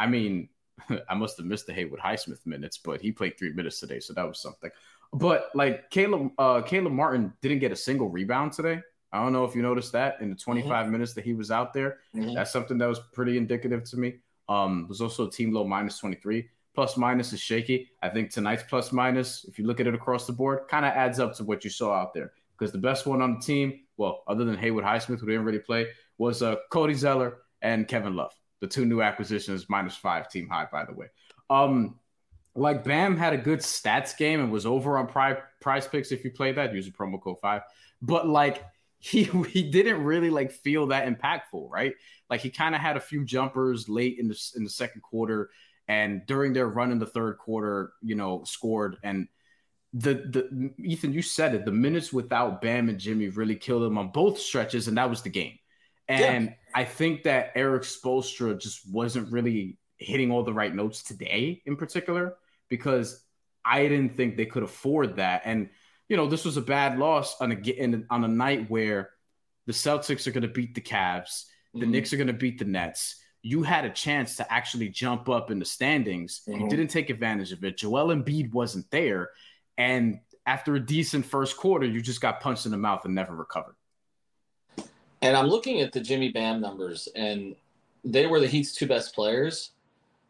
I 0.00 0.08
mean, 0.08 0.48
I 1.08 1.14
must 1.14 1.36
have 1.36 1.46
missed 1.46 1.68
the 1.68 1.74
Haywood 1.74 2.00
Highsmith 2.00 2.44
minutes, 2.44 2.76
but 2.76 3.00
he 3.00 3.12
played 3.12 3.38
three 3.38 3.52
minutes 3.52 3.78
today, 3.78 4.00
so 4.00 4.14
that 4.14 4.26
was 4.26 4.40
something. 4.40 4.68
But 5.12 5.50
like 5.54 5.90
Caleb, 5.90 6.32
uh, 6.38 6.62
Caleb 6.62 6.92
Martin 6.92 7.32
didn't 7.40 7.60
get 7.60 7.70
a 7.70 7.76
single 7.76 8.08
rebound 8.08 8.50
today. 8.50 8.80
I 9.12 9.22
don't 9.22 9.32
know 9.32 9.44
if 9.44 9.54
you 9.54 9.62
noticed 9.62 9.92
that 9.92 10.20
in 10.20 10.30
the 10.30 10.34
25 10.34 10.70
mm-hmm. 10.70 10.90
minutes 10.90 11.12
that 11.12 11.22
he 11.24 11.34
was 11.34 11.52
out 11.52 11.72
there. 11.72 11.98
Mm-hmm. 12.16 12.34
That's 12.34 12.50
something 12.50 12.78
that 12.78 12.88
was 12.88 12.98
pretty 13.12 13.36
indicative 13.36 13.84
to 13.90 13.96
me. 13.96 14.16
Um, 14.48 14.88
was 14.88 15.00
also 15.00 15.28
a 15.28 15.30
team 15.30 15.52
low 15.52 15.62
minus 15.62 16.00
23. 16.00 16.48
Plus 16.76 16.98
minus 16.98 17.32
is 17.32 17.40
shaky. 17.40 17.90
I 18.02 18.10
think 18.10 18.30
tonight's 18.30 18.62
plus 18.62 18.92
minus, 18.92 19.46
if 19.48 19.58
you 19.58 19.66
look 19.66 19.80
at 19.80 19.86
it 19.86 19.94
across 19.94 20.26
the 20.26 20.32
board, 20.34 20.68
kind 20.68 20.84
of 20.84 20.92
adds 20.92 21.18
up 21.18 21.34
to 21.36 21.44
what 21.44 21.64
you 21.64 21.70
saw 21.70 21.94
out 21.94 22.12
there. 22.12 22.32
Because 22.56 22.70
the 22.70 22.78
best 22.78 23.06
one 23.06 23.22
on 23.22 23.36
the 23.36 23.40
team, 23.40 23.80
well, 23.96 24.22
other 24.28 24.44
than 24.44 24.58
Haywood 24.58 24.84
Highsmith, 24.84 25.20
who 25.20 25.26
didn't 25.26 25.44
really 25.44 25.58
play, 25.58 25.86
was 26.18 26.42
uh, 26.42 26.56
Cody 26.70 26.92
Zeller 26.92 27.38
and 27.62 27.88
Kevin 27.88 28.14
Love, 28.14 28.34
the 28.60 28.66
two 28.66 28.84
new 28.84 29.00
acquisitions, 29.00 29.70
minus 29.70 29.96
five 29.96 30.28
team 30.28 30.48
high, 30.48 30.68
by 30.70 30.84
the 30.84 30.92
way. 30.92 31.06
Um, 31.48 31.98
like 32.54 32.84
Bam 32.84 33.16
had 33.16 33.32
a 33.32 33.38
good 33.38 33.60
stats 33.60 34.14
game 34.14 34.40
and 34.40 34.52
was 34.52 34.66
over 34.66 34.98
on 34.98 35.06
pri- 35.06 35.38
prize 35.62 35.88
picks 35.88 36.12
if 36.12 36.24
you 36.24 36.30
play 36.30 36.52
that, 36.52 36.74
use 36.74 36.88
a 36.88 36.90
promo 36.90 37.18
code 37.18 37.40
five. 37.40 37.62
But 38.02 38.28
like 38.28 38.62
he 38.98 39.24
he 39.24 39.62
didn't 39.70 40.04
really 40.04 40.28
like 40.28 40.52
feel 40.52 40.88
that 40.88 41.06
impactful, 41.06 41.70
right? 41.70 41.94
Like 42.28 42.42
he 42.42 42.50
kind 42.50 42.74
of 42.74 42.82
had 42.82 42.98
a 42.98 43.00
few 43.00 43.24
jumpers 43.24 43.88
late 43.88 44.18
in 44.18 44.28
the 44.28 44.52
in 44.56 44.62
the 44.62 44.70
second 44.70 45.00
quarter 45.00 45.48
and 45.88 46.22
during 46.26 46.52
their 46.52 46.68
run 46.68 46.92
in 46.92 46.98
the 46.98 47.06
third 47.06 47.38
quarter, 47.38 47.92
you 48.02 48.14
know, 48.14 48.44
scored 48.44 48.96
and 49.02 49.28
the 49.92 50.14
the 50.14 50.70
Ethan, 50.78 51.12
you 51.12 51.22
said 51.22 51.54
it. 51.54 51.64
The 51.64 51.72
minutes 51.72 52.12
without 52.12 52.60
Bam 52.60 52.88
and 52.88 52.98
Jimmy 52.98 53.28
really 53.28 53.56
killed 53.56 53.82
them 53.82 53.96
on 53.96 54.10
both 54.10 54.38
stretches, 54.38 54.88
and 54.88 54.98
that 54.98 55.08
was 55.08 55.22
the 55.22 55.30
game. 55.30 55.58
And 56.08 56.46
yeah. 56.46 56.54
I 56.74 56.84
think 56.84 57.22
that 57.24 57.52
Erik 57.54 57.82
Spoelstra 57.82 58.60
just 58.60 58.88
wasn't 58.92 59.32
really 59.32 59.78
hitting 59.96 60.30
all 60.30 60.44
the 60.44 60.52
right 60.52 60.74
notes 60.74 61.02
today, 61.02 61.62
in 61.64 61.76
particular, 61.76 62.36
because 62.68 63.24
I 63.64 63.82
didn't 63.88 64.16
think 64.16 64.36
they 64.36 64.46
could 64.46 64.62
afford 64.62 65.16
that. 65.16 65.42
And 65.44 65.70
you 66.08 66.16
know, 66.16 66.28
this 66.28 66.44
was 66.44 66.56
a 66.56 66.62
bad 66.62 66.98
loss 66.98 67.40
on 67.40 67.52
a 67.52 68.02
on 68.10 68.24
a 68.24 68.28
night 68.28 68.70
where 68.70 69.10
the 69.66 69.72
Celtics 69.72 70.26
are 70.26 70.32
going 70.32 70.42
to 70.42 70.48
beat 70.48 70.74
the 70.74 70.80
Cavs, 70.80 71.44
the 71.72 71.80
mm-hmm. 71.80 71.90
Knicks 71.90 72.12
are 72.12 72.16
going 72.16 72.26
to 72.28 72.32
beat 72.32 72.58
the 72.58 72.64
Nets. 72.64 73.16
You 73.46 73.62
had 73.62 73.84
a 73.84 73.90
chance 73.90 74.34
to 74.36 74.52
actually 74.52 74.88
jump 74.88 75.28
up 75.28 75.52
in 75.52 75.60
the 75.60 75.64
standings. 75.64 76.40
Mm-hmm. 76.48 76.62
You 76.62 76.68
didn't 76.68 76.88
take 76.88 77.10
advantage 77.10 77.52
of 77.52 77.62
it. 77.62 77.76
Joel 77.76 78.08
Embiid 78.08 78.52
wasn't 78.52 78.90
there, 78.90 79.30
and 79.78 80.18
after 80.46 80.74
a 80.74 80.80
decent 80.80 81.24
first 81.24 81.56
quarter, 81.56 81.86
you 81.86 82.00
just 82.00 82.20
got 82.20 82.40
punched 82.40 82.66
in 82.66 82.72
the 82.72 82.78
mouth 82.78 83.04
and 83.04 83.14
never 83.14 83.36
recovered. 83.36 83.76
And 85.22 85.36
I'm 85.36 85.46
looking 85.46 85.80
at 85.80 85.92
the 85.92 86.00
Jimmy 86.00 86.32
Bam 86.32 86.60
numbers, 86.60 87.08
and 87.14 87.54
they 88.04 88.26
were 88.26 88.40
the 88.40 88.48
Heat's 88.48 88.74
two 88.74 88.88
best 88.88 89.14
players. 89.14 89.70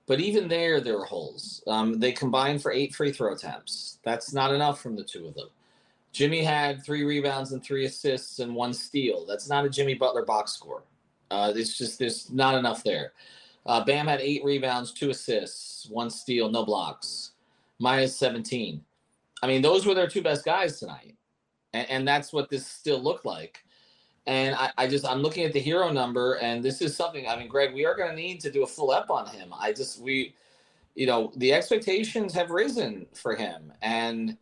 But 0.06 0.20
even 0.20 0.46
there, 0.46 0.82
there 0.82 0.98
were 0.98 1.06
holes. 1.06 1.62
Um, 1.66 1.98
they 1.98 2.12
combined 2.12 2.60
for 2.60 2.70
eight 2.70 2.94
free 2.94 3.12
throw 3.12 3.32
attempts. 3.32 3.98
That's 4.04 4.34
not 4.34 4.52
enough 4.52 4.82
from 4.82 4.94
the 4.94 5.02
two 5.02 5.26
of 5.26 5.34
them. 5.34 5.48
Jimmy 6.12 6.44
had 6.44 6.84
three 6.84 7.02
rebounds 7.02 7.52
and 7.52 7.64
three 7.64 7.86
assists 7.86 8.40
and 8.40 8.54
one 8.54 8.74
steal. 8.74 9.24
That's 9.24 9.48
not 9.48 9.64
a 9.64 9.70
Jimmy 9.70 9.94
Butler 9.94 10.24
box 10.24 10.52
score. 10.52 10.82
Uh, 11.30 11.52
it's 11.54 11.76
just 11.76 11.98
there's 11.98 12.30
not 12.30 12.54
enough 12.54 12.82
there. 12.84 13.12
Uh, 13.66 13.84
Bam 13.84 14.06
had 14.06 14.20
eight 14.20 14.44
rebounds, 14.44 14.92
two 14.92 15.10
assists, 15.10 15.88
one 15.90 16.08
steal, 16.08 16.48
no 16.48 16.64
blocks, 16.64 17.32
minus 17.78 18.16
17. 18.16 18.80
I 19.42 19.46
mean, 19.46 19.60
those 19.60 19.84
were 19.84 19.94
their 19.94 20.06
two 20.06 20.22
best 20.22 20.44
guys 20.44 20.78
tonight, 20.78 21.16
and, 21.72 21.90
and 21.90 22.08
that's 22.08 22.32
what 22.32 22.48
this 22.48 22.66
still 22.66 23.02
looked 23.02 23.26
like. 23.26 23.64
And 24.26 24.54
I, 24.54 24.70
I, 24.78 24.86
just 24.88 25.04
I'm 25.04 25.20
looking 25.20 25.44
at 25.44 25.52
the 25.52 25.62
Herro 25.62 25.92
number, 25.92 26.34
and 26.34 26.64
this 26.64 26.80
is 26.80 26.96
something. 26.96 27.28
I 27.28 27.36
mean, 27.36 27.48
Greg, 27.48 27.74
we 27.74 27.84
are 27.84 27.96
going 27.96 28.10
to 28.10 28.16
need 28.16 28.40
to 28.40 28.50
do 28.50 28.62
a 28.62 28.66
full 28.66 28.90
up 28.90 29.10
on 29.10 29.28
him. 29.28 29.52
I 29.56 29.72
just 29.72 30.00
we, 30.00 30.34
you 30.94 31.06
know, 31.06 31.32
the 31.36 31.52
expectations 31.52 32.32
have 32.34 32.50
risen 32.50 33.06
for 33.14 33.36
him, 33.36 33.72
and 33.82 34.36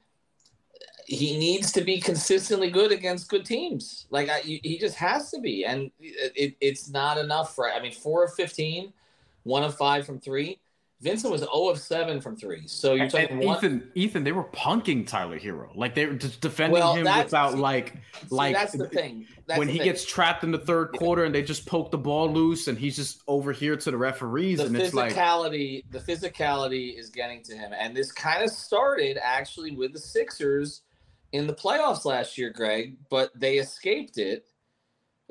he 1.06 1.36
needs 1.36 1.72
to 1.72 1.82
be 1.82 2.00
consistently 2.00 2.70
good 2.70 2.92
against 2.92 3.28
good 3.28 3.44
teams. 3.44 4.06
Like 4.10 4.28
I, 4.28 4.40
he 4.40 4.78
just 4.78 4.96
has 4.96 5.30
to 5.30 5.40
be, 5.40 5.64
and 5.64 5.90
it, 6.00 6.56
it's 6.60 6.88
not 6.88 7.18
enough 7.18 7.54
for. 7.54 7.70
I 7.70 7.80
mean, 7.80 7.92
four 7.92 8.24
of 8.24 8.34
15, 8.34 8.92
one 9.42 9.62
of 9.62 9.76
five 9.76 10.06
from 10.06 10.20
three. 10.20 10.60
Vincent 11.04 11.30
was 11.30 11.42
0 11.42 11.68
of 11.68 11.78
7 11.78 12.20
from 12.22 12.34
three. 12.34 12.66
So 12.66 12.94
you're 12.94 13.10
talking 13.10 13.28
and 13.32 13.42
Ethan, 13.42 13.72
one... 13.72 13.90
Ethan, 13.94 14.24
they 14.24 14.32
were 14.32 14.44
punking 14.44 15.06
Tyler 15.06 15.38
Herro. 15.38 15.68
Like 15.74 15.94
they 15.94 16.06
were 16.06 16.14
just 16.14 16.40
defending 16.40 16.80
well, 16.80 16.94
him 16.94 17.04
without 17.04 17.58
like 17.58 17.94
like 18.30 18.54
that's 18.54 18.72
the 18.72 18.88
thing. 18.88 19.26
That's 19.46 19.58
when 19.58 19.66
the 19.66 19.72
he 19.74 19.80
thing. 19.80 19.88
gets 19.88 20.06
trapped 20.06 20.44
in 20.44 20.50
the 20.50 20.58
third 20.58 20.92
quarter 20.92 21.24
and 21.24 21.34
they 21.34 21.42
just 21.42 21.66
poke 21.66 21.90
the 21.90 21.98
ball 21.98 22.32
loose 22.32 22.68
and 22.68 22.78
he's 22.78 22.96
just 22.96 23.22
over 23.28 23.52
here 23.52 23.76
to 23.76 23.90
the 23.90 23.96
referees 23.98 24.58
the 24.58 24.66
and 24.66 24.76
it's 24.78 24.94
like 24.94 25.12
physicality, 25.12 25.84
the 25.90 25.98
physicality 25.98 26.98
is 26.98 27.10
getting 27.10 27.42
to 27.42 27.54
him. 27.54 27.72
And 27.78 27.94
this 27.94 28.10
kind 28.10 28.42
of 28.42 28.48
started 28.48 29.18
actually 29.22 29.72
with 29.72 29.92
the 29.92 29.98
Sixers 29.98 30.80
in 31.34 31.48
the 31.48 31.52
playoffs 31.52 32.04
last 32.04 32.38
year, 32.38 32.50
Greg, 32.50 32.96
but 33.10 33.32
they 33.34 33.58
escaped 33.58 34.18
it. 34.18 34.46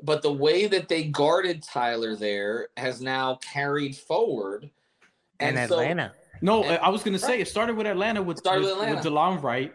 But 0.02 0.20
the 0.20 0.32
way 0.32 0.66
that 0.66 0.88
they 0.88 1.04
guarded 1.04 1.62
Tyler 1.62 2.14
there 2.14 2.68
has 2.76 3.00
now 3.00 3.36
carried 3.36 3.96
forward. 3.96 4.70
And, 5.40 5.56
and 5.56 5.72
Atlanta. 5.72 6.12
So, 6.14 6.38
no, 6.42 6.64
and, 6.64 6.78
I 6.78 6.90
was 6.90 7.02
going 7.02 7.14
to 7.14 7.18
say 7.18 7.40
it 7.40 7.48
started 7.48 7.74
with 7.76 7.86
Atlanta 7.86 8.22
with, 8.22 8.36
started 8.36 8.64
with, 8.64 8.72
with, 8.72 8.88
Atlanta. 8.88 8.96
with 8.96 9.04
Delon 9.04 9.42
Wright 9.42 9.72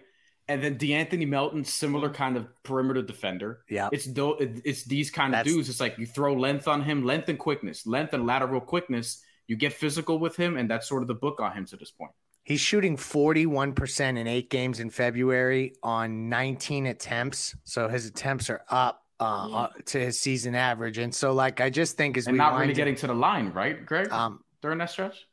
and 0.47 0.63
then 0.63 0.77
De'Anthony 0.77 1.27
Melton, 1.27 1.65
similar 1.65 2.11
kind 2.11 2.37
of 2.37 2.47
perimeter 2.61 3.01
defender. 3.01 3.61
Yeah, 3.67 3.89
it's 3.91 4.05
do, 4.05 4.35
it's 4.39 4.83
these 4.83 5.09
kind 5.09 5.33
of 5.33 5.43
dudes. 5.43 5.67
It's 5.67 5.79
like 5.79 5.97
you 5.97 6.05
throw 6.05 6.35
length 6.35 6.67
on 6.67 6.83
him, 6.83 7.05
length 7.05 7.29
and 7.29 7.39
quickness, 7.39 7.87
length 7.87 8.13
and 8.13 8.27
lateral 8.27 8.61
quickness. 8.61 9.23
You 9.47 9.55
get 9.55 9.73
physical 9.73 10.19
with 10.19 10.35
him, 10.35 10.57
and 10.57 10.69
that's 10.69 10.87
sort 10.87 11.01
of 11.01 11.07
the 11.07 11.15
book 11.15 11.39
on 11.39 11.53
him 11.53 11.65
to 11.67 11.75
this 11.75 11.89
point. 11.89 12.11
He's 12.49 12.59
shooting 12.59 12.97
41% 12.97 14.17
in 14.17 14.25
eight 14.25 14.49
games 14.49 14.79
in 14.79 14.89
February 14.89 15.75
on 15.83 16.29
19 16.29 16.87
attempts. 16.87 17.55
So 17.63 17.87
his 17.87 18.07
attempts 18.07 18.49
are 18.49 18.63
up 18.67 19.03
uh, 19.19 19.47
yeah. 19.47 19.55
uh, 19.55 19.69
to 19.85 19.99
his 19.99 20.19
season 20.19 20.55
average. 20.55 20.97
And 20.97 21.13
so, 21.13 21.31
like, 21.31 21.61
I 21.61 21.69
just 21.69 21.95
think 21.95 22.17
as 22.17 22.25
and 22.25 22.33
we 22.33 22.37
not 22.39 22.59
really 22.59 22.73
getting 22.73 22.95
to 22.95 23.05
the 23.05 23.13
line, 23.13 23.51
right, 23.53 23.85
Greg? 23.85 24.11
Um, 24.11 24.43
during 24.63 24.79
that 24.79 24.89
stretch. 24.89 25.27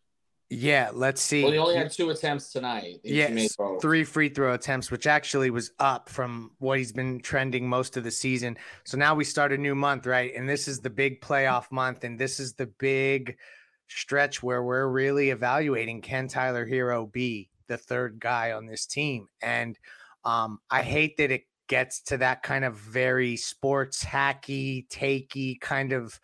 Yeah, 0.50 0.90
let's 0.92 1.22
see. 1.22 1.42
Well, 1.42 1.52
he 1.52 1.58
only 1.58 1.76
had 1.76 1.90
two 1.90 2.10
attempts 2.10 2.52
tonight. 2.52 3.00
Yes, 3.02 3.56
three 3.80 4.04
free 4.04 4.28
throw 4.28 4.52
attempts, 4.52 4.90
which 4.90 5.06
actually 5.06 5.48
was 5.48 5.70
up 5.78 6.10
from 6.10 6.50
what 6.58 6.76
he's 6.76 6.92
been 6.92 7.20
trending 7.20 7.66
most 7.66 7.96
of 7.96 8.04
the 8.04 8.10
season. 8.10 8.58
So 8.84 8.98
now 8.98 9.14
we 9.14 9.24
start 9.24 9.52
a 9.52 9.58
new 9.58 9.74
month, 9.74 10.04
right? 10.04 10.32
And 10.36 10.46
this 10.46 10.68
is 10.68 10.80
the 10.80 10.90
big 10.90 11.22
playoff 11.22 11.72
month, 11.72 12.04
and 12.04 12.18
this 12.18 12.38
is 12.38 12.52
the 12.52 12.66
big 12.66 13.38
stretch 13.88 14.42
where 14.42 14.62
we're 14.62 14.88
really 14.88 15.30
evaluating 15.30 16.00
can 16.00 16.28
Tyler 16.28 16.66
Herro 16.66 17.10
be 17.10 17.48
the 17.68 17.76
third 17.76 18.18
guy 18.20 18.52
on 18.52 18.66
this 18.66 18.86
team? 18.86 19.28
And 19.42 19.78
um, 20.24 20.58
I 20.70 20.82
hate 20.82 21.16
that 21.18 21.30
it 21.30 21.44
gets 21.68 22.00
to 22.00 22.16
that 22.18 22.42
kind 22.42 22.64
of 22.64 22.76
very 22.76 23.36
sports 23.36 24.04
hacky, 24.04 24.88
takey 24.88 25.60
kind 25.60 25.92
of 25.92 26.18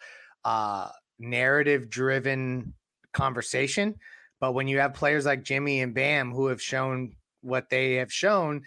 uh, 0.44 0.88
narrative 1.18 1.88
driven 1.88 2.74
conversation. 3.12 3.94
But 4.40 4.52
when 4.52 4.66
you 4.68 4.78
have 4.78 4.94
players 4.94 5.24
like 5.24 5.44
Jimmy 5.44 5.80
and 5.82 5.94
Bam 5.94 6.32
who 6.32 6.46
have 6.46 6.60
shown 6.60 7.14
what 7.42 7.70
they 7.70 7.94
have 7.94 8.12
shown, 8.12 8.62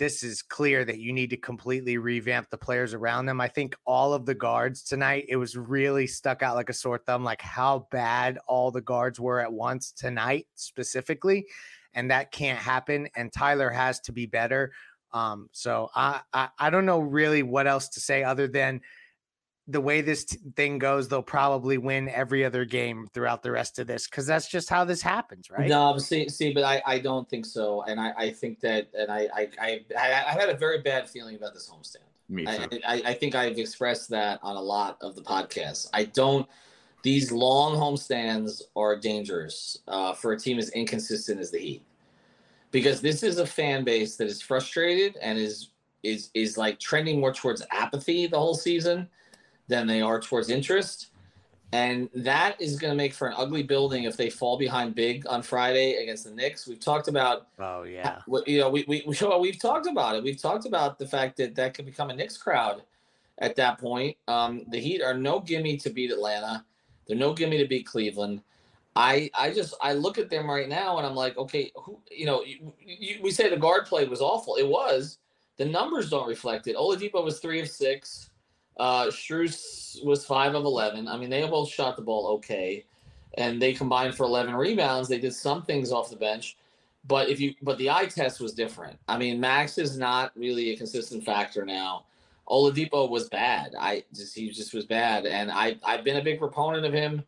this 0.00 0.22
is 0.22 0.40
clear 0.40 0.82
that 0.82 0.98
you 0.98 1.12
need 1.12 1.28
to 1.28 1.36
completely 1.36 1.98
revamp 1.98 2.48
the 2.48 2.56
players 2.56 2.94
around 2.94 3.26
them. 3.26 3.38
I 3.38 3.48
think 3.48 3.76
all 3.84 4.14
of 4.14 4.24
the 4.24 4.34
guards 4.34 4.82
tonight, 4.82 5.26
it 5.28 5.36
was 5.36 5.58
really 5.58 6.06
stuck 6.06 6.42
out 6.42 6.56
like 6.56 6.70
a 6.70 6.72
sore 6.72 6.96
thumb, 6.96 7.22
like 7.22 7.42
how 7.42 7.86
bad 7.90 8.38
all 8.46 8.70
the 8.70 8.80
guards 8.80 9.20
were 9.20 9.40
at 9.40 9.52
once 9.52 9.92
tonight 9.92 10.46
specifically. 10.54 11.46
And 11.92 12.10
that 12.10 12.32
can't 12.32 12.58
happen. 12.58 13.08
And 13.14 13.30
Tyler 13.30 13.68
has 13.68 14.00
to 14.00 14.12
be 14.12 14.24
better. 14.24 14.72
Um, 15.12 15.50
so 15.52 15.90
I, 15.94 16.22
I 16.32 16.48
I 16.58 16.70
don't 16.70 16.86
know 16.86 17.00
really 17.00 17.42
what 17.42 17.66
else 17.66 17.90
to 17.90 18.00
say 18.00 18.24
other 18.24 18.48
than 18.48 18.80
the 19.70 19.80
way 19.80 20.00
this 20.00 20.24
t- 20.24 20.38
thing 20.56 20.78
goes, 20.78 21.08
they'll 21.08 21.22
probably 21.22 21.78
win 21.78 22.08
every 22.08 22.44
other 22.44 22.64
game 22.64 23.06
throughout 23.12 23.42
the 23.42 23.50
rest 23.50 23.78
of 23.78 23.86
this 23.86 24.06
because 24.08 24.26
that's 24.26 24.48
just 24.48 24.68
how 24.68 24.84
this 24.84 25.00
happens, 25.00 25.50
right? 25.50 25.68
No, 25.68 25.96
see, 25.98 26.28
see, 26.28 26.52
but 26.52 26.64
I, 26.64 26.82
I 26.86 26.98
don't 26.98 27.28
think 27.28 27.46
so, 27.46 27.82
and 27.82 28.00
I, 28.00 28.12
I 28.16 28.30
think 28.30 28.60
that, 28.60 28.88
and 28.98 29.10
I, 29.10 29.28
I, 29.34 29.48
I, 29.60 29.80
I 29.96 30.32
had 30.32 30.48
a 30.48 30.54
very 30.54 30.80
bad 30.80 31.08
feeling 31.08 31.36
about 31.36 31.54
this 31.54 31.70
homestand. 31.72 32.08
Me 32.28 32.44
too. 32.44 32.80
I, 32.86 32.94
I, 32.96 33.02
I 33.06 33.14
think 33.14 33.34
I've 33.34 33.58
expressed 33.58 34.10
that 34.10 34.40
on 34.42 34.56
a 34.56 34.60
lot 34.60 34.98
of 35.00 35.14
the 35.14 35.22
podcasts. 35.22 35.88
I 35.92 36.04
don't. 36.04 36.48
These 37.02 37.32
long 37.32 37.76
homestands 37.76 38.62
are 38.76 38.94
dangerous 38.94 39.78
uh, 39.88 40.12
for 40.12 40.32
a 40.32 40.38
team 40.38 40.58
as 40.58 40.68
inconsistent 40.70 41.40
as 41.40 41.50
the 41.50 41.58
Heat, 41.58 41.82
because 42.70 43.00
this 43.00 43.22
is 43.22 43.38
a 43.38 43.46
fan 43.46 43.84
base 43.84 44.16
that 44.16 44.26
is 44.26 44.42
frustrated 44.42 45.16
and 45.16 45.38
is 45.38 45.70
is 46.02 46.30
is 46.34 46.56
like 46.56 46.78
trending 46.78 47.20
more 47.20 47.32
towards 47.32 47.62
apathy 47.70 48.26
the 48.26 48.38
whole 48.38 48.54
season 48.54 49.08
than 49.70 49.86
they 49.86 50.02
are 50.02 50.20
towards 50.20 50.50
interest. 50.50 51.06
And 51.72 52.10
that 52.14 52.60
is 52.60 52.78
going 52.78 52.90
to 52.90 52.96
make 52.96 53.14
for 53.14 53.28
an 53.28 53.34
ugly 53.36 53.62
building 53.62 54.02
if 54.02 54.16
they 54.16 54.28
fall 54.28 54.58
behind 54.58 54.96
big 54.96 55.24
on 55.28 55.40
Friday 55.40 56.02
against 56.02 56.24
the 56.24 56.32
Knicks. 56.32 56.66
We've 56.66 56.80
talked 56.80 57.06
about. 57.06 57.46
Oh 57.60 57.84
yeah. 57.84 58.18
You 58.46 58.58
know, 58.58 58.68
we 58.68 58.84
we 58.88 59.04
we've 59.06 59.58
talked 59.58 59.86
about 59.86 60.16
it. 60.16 60.24
We've 60.24 60.40
talked 60.40 60.66
about 60.66 60.98
the 60.98 61.06
fact 61.06 61.36
that 61.36 61.54
that 61.54 61.74
could 61.74 61.86
become 61.86 62.10
a 62.10 62.14
Knicks 62.14 62.36
crowd 62.36 62.82
at 63.38 63.54
that 63.56 63.78
point. 63.78 64.16
Um, 64.26 64.64
the 64.68 64.80
Heat 64.80 65.00
are 65.00 65.14
no 65.14 65.38
gimme 65.38 65.76
to 65.76 65.90
beat 65.90 66.10
Atlanta. 66.10 66.64
They're 67.06 67.16
no 67.16 67.32
gimme 67.32 67.58
to 67.58 67.68
beat 67.68 67.86
Cleveland. 67.86 68.42
I 68.96 69.30
I 69.38 69.52
just 69.52 69.74
I 69.80 69.92
look 69.92 70.18
at 70.18 70.28
them 70.28 70.50
right 70.50 70.68
now 70.68 70.98
and 70.98 71.06
I'm 71.06 71.14
like, 71.14 71.38
okay, 71.38 71.70
who 71.76 72.00
you 72.10 72.26
know, 72.26 72.42
you, 72.42 72.72
you, 72.84 73.20
we 73.22 73.30
say 73.30 73.48
the 73.48 73.56
guard 73.56 73.86
play 73.86 74.04
was 74.06 74.20
awful. 74.20 74.56
It 74.56 74.66
was. 74.66 75.18
The 75.56 75.66
numbers 75.66 76.10
don't 76.10 76.26
reflect 76.26 76.66
it. 76.66 76.76
Oladipo 76.76 77.22
was 77.22 77.38
three 77.38 77.60
of 77.60 77.68
six. 77.68 78.29
Uh, 78.76 79.06
Strus 79.06 80.02
was 80.04 80.24
five 80.24 80.54
of 80.54 80.64
eleven. 80.64 81.08
I 81.08 81.16
mean, 81.16 81.30
they 81.30 81.46
both 81.46 81.68
shot 81.68 81.96
the 81.96 82.02
ball 82.02 82.28
okay, 82.34 82.84
and 83.36 83.60
they 83.60 83.72
combined 83.72 84.14
for 84.14 84.24
eleven 84.24 84.54
rebounds. 84.54 85.08
They 85.08 85.18
did 85.18 85.34
some 85.34 85.62
things 85.62 85.92
off 85.92 86.10
the 86.10 86.16
bench, 86.16 86.56
but 87.06 87.28
if 87.28 87.40
you 87.40 87.54
but 87.62 87.78
the 87.78 87.90
eye 87.90 88.06
test 88.06 88.40
was 88.40 88.52
different. 88.52 88.98
I 89.08 89.18
mean, 89.18 89.40
Max 89.40 89.78
is 89.78 89.98
not 89.98 90.32
really 90.36 90.70
a 90.70 90.76
consistent 90.76 91.24
factor 91.24 91.64
now. 91.64 92.04
Oladipo 92.48 93.08
was 93.08 93.28
bad. 93.28 93.74
I 93.78 94.04
just 94.14 94.34
he 94.34 94.50
just 94.50 94.74
was 94.74 94.86
bad, 94.86 95.26
and 95.26 95.50
I 95.50 95.76
I've 95.84 96.04
been 96.04 96.16
a 96.16 96.24
big 96.24 96.38
proponent 96.38 96.84
of 96.84 96.92
him 96.92 97.22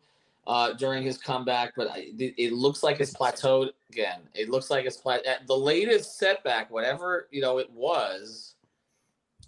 uh, 0.47 0.73
during 0.73 1.03
his 1.03 1.17
comeback, 1.17 1.73
but 1.75 1.89
I, 1.89 2.07
it 2.17 2.51
looks 2.51 2.83
like 2.83 2.99
it's 2.99 3.13
plateaued 3.13 3.69
again. 3.91 4.19
It 4.33 4.49
looks 4.49 4.69
like 4.69 4.85
it's 4.85 4.97
plat- 4.97 5.23
the 5.47 5.57
latest 5.57 6.17
setback, 6.17 6.69
whatever 6.71 7.27
you 7.31 7.41
know 7.41 7.59
it 7.59 7.71
was. 7.71 8.52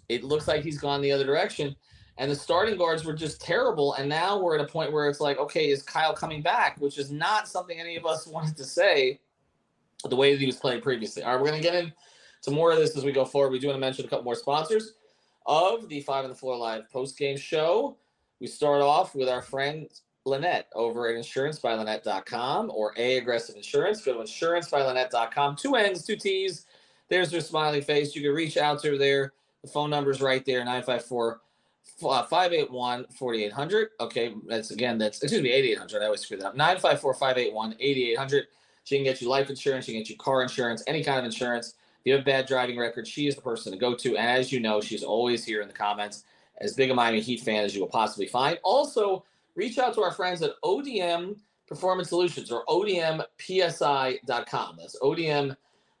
It 0.08 0.24
looks 0.24 0.48
like 0.48 0.62
he's 0.62 0.78
gone 0.78 1.00
the 1.00 1.12
other 1.12 1.26
direction 1.26 1.76
and 2.18 2.30
the 2.30 2.34
starting 2.34 2.78
guards 2.78 3.04
were 3.04 3.12
just 3.12 3.40
terrible. 3.40 3.94
And 3.94 4.08
now 4.08 4.40
we're 4.40 4.58
at 4.58 4.64
a 4.64 4.68
point 4.68 4.92
where 4.92 5.08
it's 5.08 5.20
like, 5.20 5.38
okay, 5.38 5.68
is 5.68 5.82
Kyle 5.82 6.14
coming 6.14 6.40
back? 6.40 6.80
Which 6.80 6.98
is 6.98 7.10
not 7.10 7.46
something 7.48 7.78
any 7.78 7.96
of 7.96 8.06
us 8.06 8.26
wanted 8.26 8.56
to 8.56 8.64
say 8.64 9.20
the 10.08 10.16
way 10.16 10.32
that 10.32 10.40
he 10.40 10.46
was 10.46 10.56
playing 10.56 10.80
previously. 10.80 11.22
All 11.22 11.32
right, 11.32 11.40
we're 11.40 11.48
going 11.48 11.62
to 11.62 11.68
get 11.68 11.74
into 11.74 12.50
more 12.50 12.72
of 12.72 12.78
this 12.78 12.96
as 12.96 13.04
we 13.04 13.12
go 13.12 13.24
forward. 13.24 13.50
We 13.50 13.58
do 13.58 13.68
want 13.68 13.76
to 13.76 13.80
mention 13.80 14.04
a 14.04 14.08
couple 14.08 14.24
more 14.24 14.34
sponsors 14.34 14.94
of 15.46 15.88
the 15.88 16.00
Five 16.00 16.24
on 16.24 16.30
the 16.30 16.36
Floor 16.36 16.56
Live 16.56 16.90
post 16.90 17.18
game 17.18 17.36
show. 17.36 17.96
We 18.40 18.46
start 18.46 18.82
off 18.82 19.14
with 19.14 19.28
our 19.28 19.42
friend 19.42 19.88
Lynette 20.24 20.68
over 20.74 21.08
at 21.08 21.16
insurancebylynette.com 21.16 22.70
or 22.74 22.92
A 22.96 23.18
Aggressive 23.18 23.56
Insurance. 23.56 24.04
Go 24.04 24.14
to 24.14 24.18
insurancebylynette.com. 24.20 25.56
Two 25.56 25.76
N's, 25.76 26.04
two 26.04 26.16
T's. 26.16 26.66
There's 27.08 27.30
her 27.32 27.40
smiley 27.40 27.80
face. 27.80 28.14
You 28.14 28.22
can 28.22 28.32
reach 28.32 28.56
out 28.56 28.80
to 28.82 28.90
her 28.90 28.98
there. 28.98 29.32
The 29.66 29.72
phone 29.72 29.90
number 29.90 30.12
is 30.12 30.20
right 30.20 30.44
there 30.44 30.60
954 30.60 31.40
uh, 32.04 32.22
581 32.22 33.06
4800. 33.18 33.88
Okay, 33.98 34.32
that's 34.46 34.70
again, 34.70 34.96
that's 34.96 35.20
excuse 35.20 35.42
me, 35.42 35.50
8800. 35.50 36.02
I 36.02 36.04
always 36.04 36.20
screw 36.20 36.36
that 36.36 36.46
up. 36.46 36.56
954 36.56 37.14
581 37.14 37.74
8800. 37.80 38.46
She 38.84 38.96
can 38.96 39.02
get 39.02 39.20
you 39.20 39.28
life 39.28 39.50
insurance, 39.50 39.86
she 39.86 39.92
can 39.92 40.02
get 40.02 40.08
you 40.08 40.16
car 40.16 40.42
insurance, 40.42 40.84
any 40.86 41.02
kind 41.02 41.18
of 41.18 41.24
insurance. 41.24 41.74
If 42.00 42.04
you 42.04 42.12
have 42.12 42.22
a 42.22 42.24
bad 42.24 42.46
driving 42.46 42.78
record, 42.78 43.08
she 43.08 43.26
is 43.26 43.34
the 43.34 43.42
person 43.42 43.72
to 43.72 43.78
go 43.78 43.96
to. 43.96 44.16
And 44.16 44.30
as 44.30 44.52
you 44.52 44.60
know, 44.60 44.80
she's 44.80 45.02
always 45.02 45.44
here 45.44 45.62
in 45.62 45.66
the 45.66 45.74
comments, 45.74 46.22
as 46.60 46.74
big 46.74 46.92
a 46.92 46.94
Miami 46.94 47.20
Heat 47.20 47.40
fan 47.40 47.64
as 47.64 47.74
you 47.74 47.80
will 47.80 47.88
possibly 47.88 48.28
find. 48.28 48.60
Also, 48.62 49.24
reach 49.56 49.78
out 49.78 49.94
to 49.94 50.02
our 50.02 50.12
friends 50.12 50.42
at 50.42 50.52
ODM 50.62 51.36
Performance 51.66 52.10
Solutions 52.10 52.52
or 52.52 52.64
ODMPSI.com. 52.66 54.76
That's 54.78 54.96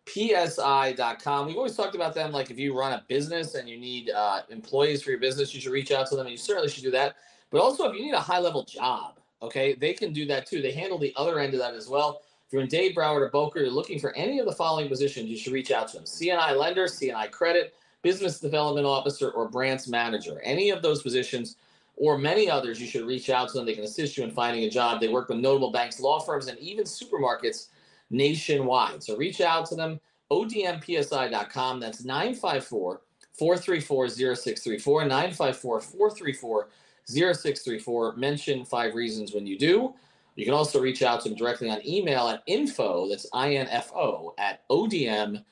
ODMPSI.com. 0.06 1.46
We've 1.46 1.56
always 1.56 1.76
talked 1.76 1.94
about 1.94 2.14
them 2.14 2.32
like 2.32 2.50
if 2.50 2.58
you 2.58 2.78
run 2.78 2.92
a 2.92 3.04
business 3.08 3.54
and 3.54 3.68
you 3.68 3.78
need 3.78 4.10
uh, 4.10 4.42
employees 4.50 5.02
for 5.02 5.10
your 5.10 5.20
business, 5.20 5.54
you 5.54 5.60
should 5.60 5.72
reach 5.72 5.90
out 5.90 6.06
to 6.08 6.16
them 6.16 6.26
and 6.26 6.32
you 6.32 6.38
certainly 6.38 6.68
should 6.68 6.84
do 6.84 6.90
that. 6.92 7.16
But 7.50 7.60
also, 7.60 7.88
if 7.88 7.96
you 7.96 8.04
need 8.04 8.14
a 8.14 8.20
high 8.20 8.38
level 8.38 8.64
job, 8.64 9.18
okay, 9.42 9.74
they 9.74 9.92
can 9.92 10.12
do 10.12 10.26
that 10.26 10.46
too. 10.46 10.62
They 10.62 10.72
handle 10.72 10.98
the 10.98 11.12
other 11.16 11.38
end 11.38 11.54
of 11.54 11.60
that 11.60 11.74
as 11.74 11.88
well. 11.88 12.22
If 12.46 12.52
you're 12.52 12.62
in 12.62 12.68
Dade, 12.68 12.94
Broward, 12.94 13.22
or 13.22 13.28
Boca, 13.28 13.58
you're 13.58 13.70
looking 13.70 13.98
for 13.98 14.14
any 14.14 14.38
of 14.38 14.46
the 14.46 14.52
following 14.52 14.88
positions, 14.88 15.28
you 15.28 15.36
should 15.36 15.52
reach 15.52 15.72
out 15.72 15.88
to 15.88 15.96
them. 15.96 16.04
CNI 16.04 16.56
lender, 16.56 16.84
CNI 16.84 17.30
credit, 17.30 17.74
business 18.02 18.38
development 18.38 18.86
officer, 18.86 19.30
or 19.30 19.48
branch 19.48 19.88
manager. 19.88 20.40
Any 20.44 20.70
of 20.70 20.80
those 20.80 21.02
positions 21.02 21.56
or 21.96 22.18
many 22.18 22.48
others, 22.48 22.80
you 22.80 22.86
should 22.86 23.04
reach 23.04 23.30
out 23.30 23.48
to 23.48 23.54
them. 23.54 23.66
They 23.66 23.74
can 23.74 23.82
assist 23.82 24.16
you 24.16 24.22
in 24.22 24.30
finding 24.30 24.62
a 24.64 24.70
job. 24.70 25.00
They 25.00 25.08
work 25.08 25.28
with 25.28 25.38
notable 25.38 25.72
banks, 25.72 25.98
law 25.98 26.20
firms, 26.20 26.46
and 26.46 26.58
even 26.58 26.84
supermarkets 26.84 27.68
nationwide. 28.10 29.02
So 29.02 29.16
reach 29.16 29.40
out 29.40 29.66
to 29.66 29.74
them, 29.74 30.00
odmpsi.com. 30.30 31.80
That's 31.80 32.04
954 32.04 33.00
434 33.32 34.08
0634. 34.08 35.02
954 35.02 35.80
434 35.80 36.68
0634. 37.06 38.16
Mention 38.16 38.64
five 38.64 38.94
reasons 38.94 39.34
when 39.34 39.46
you 39.46 39.58
do. 39.58 39.94
You 40.36 40.44
can 40.44 40.54
also 40.54 40.80
reach 40.80 41.02
out 41.02 41.22
to 41.22 41.30
them 41.30 41.38
directly 41.38 41.70
on 41.70 41.86
email 41.86 42.28
at 42.28 42.42
info, 42.46 43.08
that's 43.08 43.26
I-N-F-O, 43.32 44.34
at 44.36 44.68
odmpsi.com. 44.68 45.42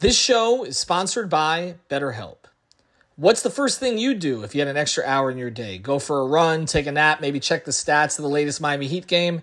This 0.00 0.18
show 0.18 0.64
is 0.64 0.76
sponsored 0.76 1.30
by 1.30 1.76
BetterHelp. 1.88 2.36
What's 3.14 3.42
the 3.42 3.50
first 3.50 3.78
thing 3.78 3.98
you 3.98 4.14
do 4.14 4.42
if 4.42 4.54
you 4.54 4.60
had 4.60 4.68
an 4.68 4.76
extra 4.76 5.04
hour 5.04 5.30
in 5.30 5.38
your 5.38 5.50
day? 5.50 5.78
Go 5.78 5.98
for 5.98 6.20
a 6.20 6.26
run, 6.26 6.66
take 6.66 6.86
a 6.86 6.92
nap, 6.92 7.20
maybe 7.20 7.38
check 7.38 7.64
the 7.64 7.70
stats 7.70 8.18
of 8.18 8.22
the 8.22 8.30
latest 8.30 8.60
Miami 8.60 8.88
Heat 8.88 9.06
game? 9.06 9.42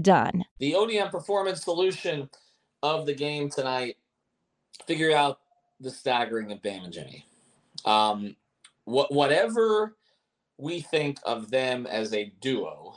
done. 0.00 0.44
The 0.58 0.72
ODM 0.72 1.10
performance 1.10 1.62
solution 1.62 2.28
of 2.82 3.06
the 3.06 3.14
game 3.14 3.48
tonight, 3.50 3.96
figure 4.86 5.14
out 5.14 5.40
the 5.80 5.90
staggering 5.90 6.52
of 6.52 6.62
Bam 6.62 6.84
and 6.84 6.92
Jimmy. 6.92 7.24
Um, 7.84 8.36
what, 8.84 9.12
whatever 9.12 9.96
we 10.56 10.80
think 10.80 11.18
of 11.24 11.50
them 11.50 11.86
as 11.86 12.12
a 12.14 12.32
duo, 12.40 12.94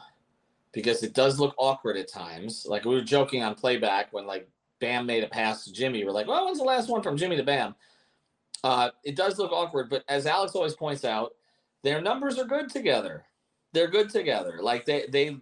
because 0.71 1.03
it 1.03 1.13
does 1.13 1.39
look 1.39 1.53
awkward 1.57 1.97
at 1.97 2.07
times. 2.07 2.65
Like 2.67 2.85
we 2.85 2.95
were 2.95 3.01
joking 3.01 3.43
on 3.43 3.55
playback 3.55 4.11
when 4.13 4.25
like 4.25 4.49
Bam 4.79 5.05
made 5.05 5.23
a 5.23 5.27
pass 5.27 5.65
to 5.65 5.73
Jimmy. 5.73 6.03
We're 6.03 6.11
like, 6.11 6.27
well, 6.27 6.45
when's 6.45 6.57
the 6.57 6.63
last 6.63 6.89
one 6.89 7.03
from 7.03 7.17
Jimmy 7.17 7.37
to 7.37 7.43
Bam? 7.43 7.75
Uh, 8.63 8.89
it 9.03 9.15
does 9.15 9.39
look 9.39 9.51
awkward, 9.51 9.89
but 9.89 10.03
as 10.07 10.25
Alex 10.25 10.53
always 10.53 10.75
points 10.75 11.03
out, 11.05 11.33
their 11.83 12.01
numbers 12.01 12.37
are 12.37 12.45
good 12.45 12.69
together. 12.69 13.25
They're 13.73 13.89
good 13.89 14.09
together. 14.09 14.59
Like 14.61 14.85
they, 14.85 15.05
they, 15.09 15.37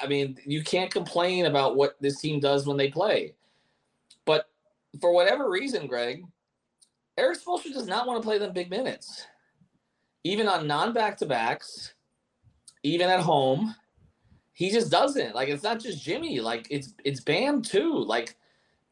I 0.00 0.06
mean, 0.06 0.38
you 0.46 0.62
can't 0.62 0.90
complain 0.90 1.46
about 1.46 1.76
what 1.76 1.96
this 2.00 2.20
team 2.20 2.40
does 2.40 2.66
when 2.66 2.76
they 2.76 2.88
play. 2.88 3.34
But 4.24 4.48
for 5.00 5.12
whatever 5.12 5.50
reason, 5.50 5.86
Greg, 5.86 6.24
Erik 7.18 7.38
Spoelstra 7.38 7.72
does 7.72 7.86
not 7.86 8.06
want 8.06 8.22
to 8.22 8.26
play 8.26 8.38
them 8.38 8.52
big 8.52 8.70
minutes, 8.70 9.26
even 10.24 10.48
on 10.48 10.66
non 10.66 10.92
back 10.92 11.16
to 11.18 11.26
backs, 11.26 11.94
even 12.82 13.08
at 13.08 13.20
home. 13.20 13.74
he 14.52 14.70
just 14.70 14.90
doesn't. 14.90 15.34
Like 15.34 15.48
it's 15.48 15.62
not 15.62 15.80
just 15.80 16.02
Jimmy. 16.02 16.40
Like 16.40 16.66
it's 16.70 16.94
it's 17.04 17.20
Bam 17.20 17.62
too. 17.62 18.04
Like 18.04 18.36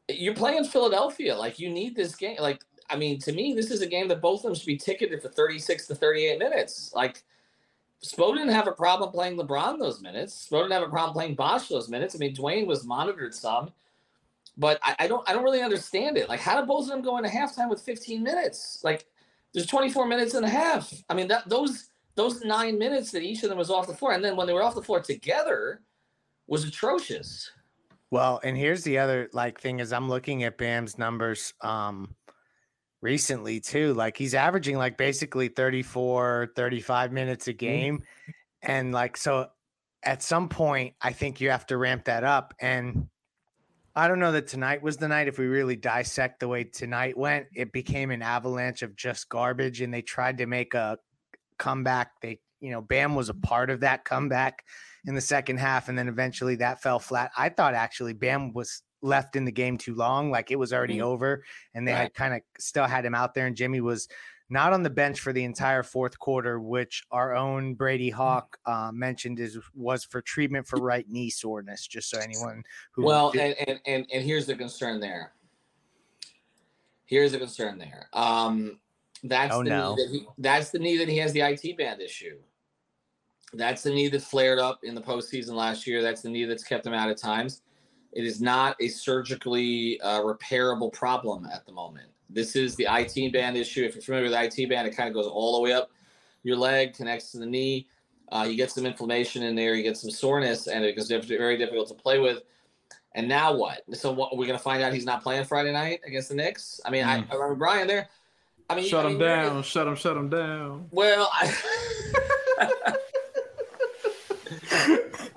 you're 0.08 0.34
playing 0.34 0.64
Philadelphia. 0.64 1.36
Like 1.36 1.58
you 1.58 1.70
need 1.70 1.94
this 1.94 2.14
game. 2.14 2.36
Like 2.40 2.60
I 2.90 2.96
mean, 2.96 3.18
to 3.20 3.32
me, 3.32 3.54
this 3.54 3.70
is 3.70 3.82
a 3.82 3.86
game 3.86 4.08
that 4.08 4.20
both 4.20 4.40
of 4.40 4.44
them 4.44 4.54
should 4.54 4.66
be 4.66 4.76
ticketed 4.76 5.22
for 5.22 5.28
36 5.28 5.86
to 5.86 5.94
38 5.94 6.38
minutes. 6.38 6.92
Like 6.94 7.22
Spo 8.04 8.34
didn't 8.34 8.52
have 8.52 8.66
a 8.66 8.72
problem 8.72 9.10
playing 9.10 9.36
LeBron 9.36 9.78
those 9.78 10.00
minutes. 10.00 10.48
Spo 10.50 10.62
didn't 10.62 10.72
have 10.72 10.82
a 10.82 10.88
problem 10.88 11.12
playing 11.12 11.34
Bosh 11.34 11.68
those 11.68 11.88
minutes. 11.88 12.14
I 12.14 12.18
mean, 12.18 12.34
Dwayne 12.34 12.66
was 12.66 12.84
monitored 12.84 13.34
some, 13.34 13.72
but 14.56 14.78
I, 14.82 14.96
I 15.00 15.06
don't 15.06 15.28
I 15.28 15.32
don't 15.34 15.44
really 15.44 15.62
understand 15.62 16.16
it. 16.16 16.28
Like, 16.28 16.40
how 16.40 16.58
did 16.58 16.66
both 16.66 16.84
of 16.84 16.90
them 16.90 17.02
go 17.02 17.18
into 17.18 17.28
halftime 17.28 17.68
with 17.68 17.82
15 17.82 18.22
minutes? 18.22 18.80
Like, 18.82 19.06
there's 19.52 19.66
24 19.66 20.06
minutes 20.06 20.34
and 20.34 20.46
a 20.46 20.48
half. 20.48 20.92
I 21.10 21.14
mean, 21.14 21.28
that 21.28 21.48
those 21.48 21.90
those 22.14 22.42
nine 22.42 22.78
minutes 22.78 23.10
that 23.12 23.22
each 23.22 23.42
of 23.42 23.48
them 23.50 23.58
was 23.58 23.70
off 23.70 23.86
the 23.86 23.94
floor, 23.94 24.12
and 24.12 24.24
then 24.24 24.36
when 24.36 24.46
they 24.46 24.52
were 24.52 24.62
off 24.62 24.74
the 24.74 24.82
floor 24.82 25.00
together, 25.00 25.82
was 26.46 26.64
atrocious. 26.64 27.50
Well, 28.10 28.40
and 28.42 28.56
here's 28.56 28.82
the 28.82 28.98
other 28.98 29.28
like 29.32 29.60
thing 29.60 29.78
is 29.78 29.92
I'm 29.92 30.08
looking 30.08 30.42
at 30.44 30.58
Bam's 30.58 30.98
numbers 30.98 31.54
um 31.60 32.14
recently 33.00 33.60
too. 33.60 33.94
Like 33.94 34.16
he's 34.16 34.34
averaging 34.34 34.76
like 34.76 34.96
basically 34.96 35.48
34, 35.48 36.52
35 36.54 37.12
minutes 37.12 37.48
a 37.48 37.54
mm. 37.54 37.58
game. 37.58 38.02
And 38.62 38.92
like 38.92 39.16
so 39.16 39.48
at 40.02 40.22
some 40.22 40.48
point 40.48 40.94
I 41.00 41.12
think 41.12 41.40
you 41.40 41.50
have 41.50 41.66
to 41.66 41.76
ramp 41.76 42.04
that 42.04 42.24
up 42.24 42.54
and 42.60 43.08
I 43.94 44.06
don't 44.06 44.20
know 44.20 44.32
that 44.32 44.46
tonight 44.46 44.82
was 44.82 44.96
the 44.96 45.08
night. 45.08 45.26
If 45.28 45.38
we 45.38 45.46
really 45.46 45.74
dissect 45.74 46.40
the 46.40 46.48
way 46.48 46.64
tonight 46.64 47.18
went, 47.18 47.46
it 47.54 47.72
became 47.72 48.10
an 48.10 48.22
avalanche 48.22 48.82
of 48.82 48.94
just 48.94 49.28
garbage, 49.28 49.80
and 49.80 49.92
they 49.92 50.00
tried 50.00 50.38
to 50.38 50.46
make 50.46 50.74
a 50.74 50.96
comeback. 51.58 52.12
They, 52.22 52.38
you 52.60 52.70
know, 52.70 52.80
Bam 52.80 53.16
was 53.16 53.28
a 53.28 53.34
part 53.34 53.68
of 53.68 53.80
that 53.80 54.04
comeback 54.04 54.64
in 55.06 55.16
the 55.16 55.20
second 55.20 55.58
half, 55.58 55.88
and 55.88 55.98
then 55.98 56.06
eventually 56.06 56.54
that 56.56 56.80
fell 56.80 57.00
flat. 57.00 57.32
I 57.36 57.48
thought 57.48 57.74
actually 57.74 58.12
Bam 58.12 58.52
was 58.52 58.82
left 59.02 59.36
in 59.36 59.44
the 59.44 59.52
game 59.52 59.78
too 59.78 59.94
long, 59.94 60.30
like 60.30 60.50
it 60.50 60.58
was 60.58 60.72
already 60.72 60.96
mm-hmm. 60.96 61.06
over, 61.06 61.44
and 61.74 61.86
they 61.86 61.92
right. 61.92 62.02
had 62.02 62.14
kind 62.14 62.34
of 62.34 62.40
still 62.58 62.86
had 62.86 63.04
him 63.04 63.14
out 63.14 63.34
there, 63.34 63.46
and 63.46 63.56
Jimmy 63.56 63.80
was 63.80 64.08
not 64.50 64.72
on 64.72 64.82
the 64.82 64.90
bench 64.90 65.20
for 65.20 65.32
the 65.32 65.44
entire 65.44 65.84
fourth 65.84 66.18
quarter, 66.18 66.58
which 66.60 67.04
our 67.12 67.34
own 67.34 67.74
Brady 67.74 68.10
mm. 68.10 68.14
Hawk 68.14 68.58
uh, 68.66 68.90
mentioned 68.92 69.38
is 69.38 69.56
was 69.74 70.04
for 70.04 70.20
treatment 70.20 70.66
for 70.66 70.80
right 70.80 71.08
knee 71.08 71.30
soreness. 71.30 71.86
Just 71.86 72.10
so 72.10 72.18
anyone 72.18 72.62
who 72.92 73.04
well, 73.04 73.30
did- 73.30 73.56
and, 73.58 73.68
and 73.68 73.80
and 73.86 74.06
and 74.12 74.24
here's 74.24 74.46
the 74.46 74.56
concern 74.56 75.00
there. 75.00 75.32
Here's 77.06 77.32
the 77.32 77.38
concern 77.38 77.78
there. 77.78 78.08
Um, 78.12 78.78
that's 79.24 79.54
oh, 79.54 79.62
the 79.62 79.70
no. 79.70 79.94
knee 79.94 80.04
that 80.04 80.12
he, 80.12 80.26
that's 80.38 80.70
the 80.70 80.78
knee 80.78 80.98
that 80.98 81.08
he 81.08 81.16
has 81.18 81.32
the 81.32 81.40
IT 81.40 81.76
band 81.76 82.00
issue. 82.00 82.38
That's 83.52 83.82
the 83.82 83.90
knee 83.90 84.08
that 84.08 84.22
flared 84.22 84.58
up 84.58 84.80
in 84.84 84.94
the 84.94 85.00
postseason 85.00 85.54
last 85.54 85.86
year. 85.86 86.02
That's 86.02 86.22
the 86.22 86.28
knee 86.28 86.44
that's 86.44 86.62
kept 86.62 86.86
him 86.86 86.94
out 86.94 87.08
at 87.08 87.18
times. 87.18 87.62
It 88.12 88.24
is 88.24 88.40
not 88.40 88.76
a 88.80 88.88
surgically 88.88 90.00
uh, 90.00 90.20
repairable 90.20 90.92
problem 90.92 91.46
at 91.46 91.64
the 91.66 91.72
moment. 91.72 92.08
This 92.28 92.56
is 92.56 92.76
the 92.76 92.86
IT 92.90 93.32
band 93.32 93.56
issue. 93.56 93.84
If 93.84 93.94
you're 93.94 94.02
familiar 94.02 94.30
with 94.30 94.58
IT 94.58 94.68
band, 94.68 94.86
it 94.86 94.96
kind 94.96 95.08
of 95.08 95.14
goes 95.14 95.26
all 95.26 95.56
the 95.56 95.60
way 95.60 95.72
up 95.72 95.90
your 96.42 96.56
leg, 96.56 96.94
connects 96.94 97.32
to 97.32 97.38
the 97.38 97.46
knee. 97.46 97.86
Uh, 98.32 98.46
you 98.48 98.56
get 98.56 98.70
some 98.70 98.86
inflammation 98.86 99.42
in 99.42 99.56
there, 99.56 99.74
you 99.74 99.82
get 99.82 99.96
some 99.96 100.10
soreness, 100.10 100.68
and 100.68 100.84
it 100.84 100.94
becomes 100.94 101.26
very 101.26 101.56
difficult 101.56 101.88
to 101.88 101.94
play 101.94 102.18
with. 102.18 102.42
And 103.14 103.28
now 103.28 103.52
what? 103.52 103.82
So 103.94 104.12
what, 104.12 104.32
are 104.32 104.38
we're 104.38 104.46
going 104.46 104.58
to 104.58 104.62
find 104.62 104.82
out 104.82 104.92
he's 104.92 105.04
not 105.04 105.22
playing 105.22 105.44
Friday 105.44 105.72
night 105.72 106.00
against 106.06 106.28
the 106.28 106.36
Knicks. 106.36 106.80
I 106.84 106.90
mean, 106.90 107.04
mm. 107.04 107.08
I, 107.08 107.14
I 107.14 107.34
remember 107.34 107.56
Brian 107.56 107.88
there. 107.88 108.08
I 108.68 108.76
mean, 108.76 108.88
shut 108.88 109.04
I 109.04 109.10
him 109.10 109.18
down, 109.18 109.62
shut 109.64 109.88
him, 109.88 109.96
shut 109.96 110.16
him 110.16 110.28
down. 110.28 110.86
Well, 110.92 111.28
I, 111.32 112.94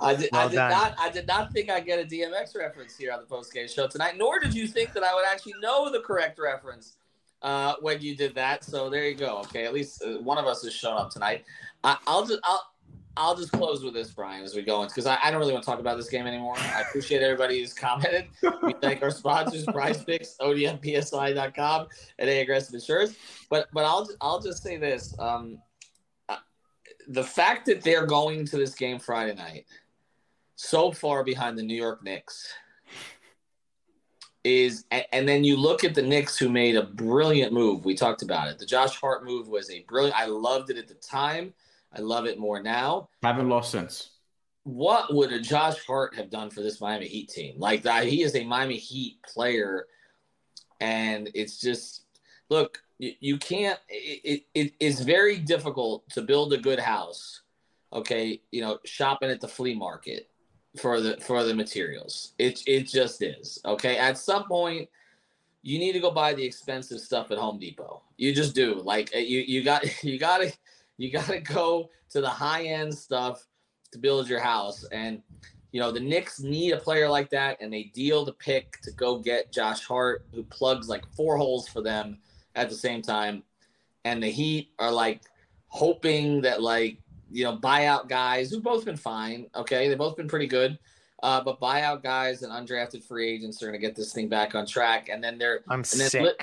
I 0.04 0.16
did, 0.16 0.30
well 0.32 0.46
I 0.46 0.50
did 0.50 0.56
not. 0.56 0.96
I 1.00 1.10
did 1.10 1.28
not 1.28 1.52
think 1.52 1.70
I'd 1.70 1.86
get 1.86 2.00
a 2.00 2.04
DMX 2.08 2.56
reference 2.56 2.98
here 2.98 3.12
on 3.12 3.20
the 3.20 3.26
post 3.26 3.54
game 3.54 3.68
show 3.68 3.88
tonight. 3.88 4.18
Nor 4.18 4.40
did 4.40 4.54
you 4.54 4.68
think 4.68 4.94
that 4.94 5.04
I 5.04 5.14
would 5.14 5.26
actually 5.26 5.56
know 5.62 5.92
the 5.92 6.00
correct 6.00 6.40
reference 6.40 6.98
uh, 7.44 7.76
when 7.82 8.02
you 8.02 8.16
did 8.16 8.34
that. 8.36 8.64
So 8.64 8.90
there 8.90 9.08
you 9.08 9.16
go. 9.16 9.40
Okay, 9.40 9.66
at 9.66 9.74
least 9.74 10.04
uh, 10.04 10.20
one 10.22 10.38
of 10.38 10.46
us 10.46 10.64
has 10.64 10.74
shown 10.74 10.98
up 10.98 11.12
tonight. 11.12 11.46
I, 11.84 11.98
will 12.08 12.26
just 12.26 12.40
I'll 12.44 12.74
I'll 13.16 13.36
just 13.36 13.52
close 13.52 13.84
with 13.84 13.94
this, 13.94 14.10
Brian, 14.10 14.44
as 14.44 14.56
we 14.56 14.64
go 14.64 14.82
in 14.82 14.88
because 14.88 15.06
I, 15.06 15.20
I, 15.24 15.30
don't 15.30 15.40
really 15.40 15.54
want 15.54 15.64
to 15.64 15.70
talk 15.70 15.80
about 15.80 15.98
this 15.98 16.10
game 16.10 16.26
anymore. 16.26 16.56
I 16.58 16.82
appreciate 16.82 17.22
everybody 17.22 17.60
who's 17.60 17.74
commented. 17.74 18.26
We 18.64 18.74
thank 18.82 19.04
our 19.04 19.12
sponsors, 19.12 19.66
Prize 19.66 20.04
Picks, 20.04 20.36
ODMPSI.com, 20.38 21.88
and 22.18 22.30
A 22.30 22.42
Aggressive 22.42 22.74
Insurance. 22.74 23.16
But 23.50 23.68
but 23.74 23.86
I'll 23.86 24.10
I'll 24.22 24.40
just 24.40 24.64
say 24.64 24.78
this. 24.78 25.14
Um, 25.20 25.60
uh, 26.28 26.38
the 27.10 27.24
fact 27.24 27.66
that 27.68 27.84
they're 27.84 28.08
going 28.08 28.46
to 28.48 28.58
this 28.58 28.74
game 28.74 28.98
Friday 28.98 29.36
night 29.36 29.66
so 30.56 30.92
far 30.92 31.24
behind 31.24 31.58
the 31.58 31.64
New 31.64 31.76
York 31.76 32.04
Knicks 32.04 32.54
is 34.44 34.86
and 35.12 35.28
then 35.28 35.44
you 35.44 35.56
look 35.56 35.84
at 35.84 35.96
the 35.96 36.02
Knicks 36.02 36.38
who 36.38 36.50
made 36.50 36.76
a 36.76 36.84
brilliant 36.84 37.54
move. 37.54 37.86
We 37.86 37.96
talked 37.96 38.24
about 38.24 38.50
it. 38.50 38.60
The 38.60 38.66
Josh 38.66 38.96
Hart 38.96 39.24
move 39.24 39.48
was 39.48 39.70
a 39.70 39.84
brilliant 39.88 40.18
I 40.18 40.26
loved 40.26 40.70
it 40.70 40.78
at 40.78 40.88
the 40.88 40.96
time. 40.96 41.54
I 41.96 42.02
love 42.02 42.26
it 42.26 42.40
more 42.40 42.62
now. 42.62 43.10
I 43.24 43.28
haven't 43.28 43.50
lost 43.50 43.72
since. 43.72 44.10
What 44.64 45.14
would 45.14 45.32
a 45.32 45.40
Josh 45.40 45.86
Hart 45.86 46.16
have 46.16 46.30
done 46.30 46.50
for 46.50 46.62
this 46.62 46.82
Miami 46.82 47.08
Heat 47.08 47.30
team? 47.30 47.56
Like 47.58 47.84
that 47.84 48.06
he 48.06 48.24
is 48.24 48.36
a 48.36 48.44
Miami 48.44 48.78
Heat 48.78 49.18
player 49.24 49.88
and 50.82 51.30
it's 51.34 51.60
just 51.60 52.04
look, 52.50 52.84
you, 53.00 53.14
you 53.22 53.38
can't 53.38 53.80
it, 53.88 54.44
it, 54.54 54.60
it 54.60 54.74
is 54.80 55.02
very 55.02 55.38
difficult 55.38 56.10
to 56.12 56.22
build 56.22 56.52
a 56.52 56.58
good 56.58 56.80
house. 56.80 57.42
Okay, 57.94 58.42
you 58.52 58.60
know, 58.60 58.80
shopping 58.84 59.30
at 59.30 59.40
the 59.40 59.48
flea 59.48 59.76
market 59.76 60.28
for 60.78 61.00
the 61.00 61.18
for 61.18 61.44
the 61.44 61.54
materials. 61.54 62.34
It 62.40 62.64
it 62.68 62.88
just 62.88 63.22
is. 63.22 63.60
Okay. 63.66 63.98
At 63.98 64.18
some 64.18 64.46
point, 64.46 64.90
you 65.62 65.80
need 65.80 65.94
to 65.94 66.00
go 66.00 66.12
buy 66.12 66.34
the 66.34 66.44
expensive 66.44 67.00
stuff 67.00 67.32
at 67.32 67.38
Home 67.38 67.60
Depot. 67.60 68.02
You 68.18 68.34
just 68.34 68.56
do. 68.56 68.76
Like 68.76 69.12
uh, 69.16 69.20
you 69.20 69.40
you 69.40 69.64
got 69.64 69.84
you 70.04 70.20
gotta 70.20 70.54
you 70.98 71.12
gotta 71.12 71.40
go 71.40 71.90
to 72.10 72.22
the 72.22 72.30
high 72.30 72.66
end 72.66 72.94
stuff 72.94 73.46
to 73.92 74.00
build 74.00 74.30
your 74.30 74.40
house. 74.40 74.84
And 74.92 75.22
you 75.72 75.80
know, 75.80 75.92
the 75.92 76.00
Knicks 76.00 76.40
need 76.40 76.72
a 76.72 76.78
player 76.78 77.10
like 77.10 77.30
that, 77.32 77.58
and 77.60 77.74
they 77.74 77.84
deal 77.96 78.26
the 78.26 78.34
pick 78.34 78.80
to 78.82 78.92
go 78.92 79.18
get 79.18 79.52
Josh 79.52 79.84
Hart, 79.84 80.26
who 80.34 80.44
plugs 80.44 80.88
like 80.88 81.04
four 81.16 81.38
holes 81.38 81.68
for 81.68 81.82
them 81.82 82.20
at 82.56 82.70
the 82.70 82.76
same 82.76 83.02
time. 83.02 83.44
And 84.06 84.22
the 84.22 84.30
Heat 84.30 84.70
are 84.78 84.92
like 84.92 85.22
hoping 85.68 86.42
that 86.42 86.62
like 86.62 87.00
you 87.34 87.44
know, 87.44 87.58
buyout 87.58 88.08
guys 88.08 88.52
who've 88.52 88.64
both 88.64 88.86
been 88.86 88.96
fine. 88.96 89.48
Okay, 89.56 89.88
they've 89.88 89.98
both 89.98 90.16
been 90.16 90.28
pretty 90.28 90.48
good. 90.48 90.78
Uh, 91.22 91.42
but 91.42 91.60
buyout 91.60 92.04
guys 92.04 92.44
and 92.44 92.52
undrafted 92.52 93.04
free 93.04 93.30
agents 93.30 93.62
are 93.64 93.68
going 93.68 93.80
to 93.80 93.86
get 93.86 93.96
this 93.96 94.14
thing 94.14 94.28
back 94.28 94.56
on 94.56 94.66
track, 94.66 95.10
and 95.10 95.24
then 95.24 95.38
they're 95.38 95.62
I'm 95.70 95.80
and 95.80 95.86
sick. 95.88 96.12
Then 96.12 96.24
li- 96.24 96.34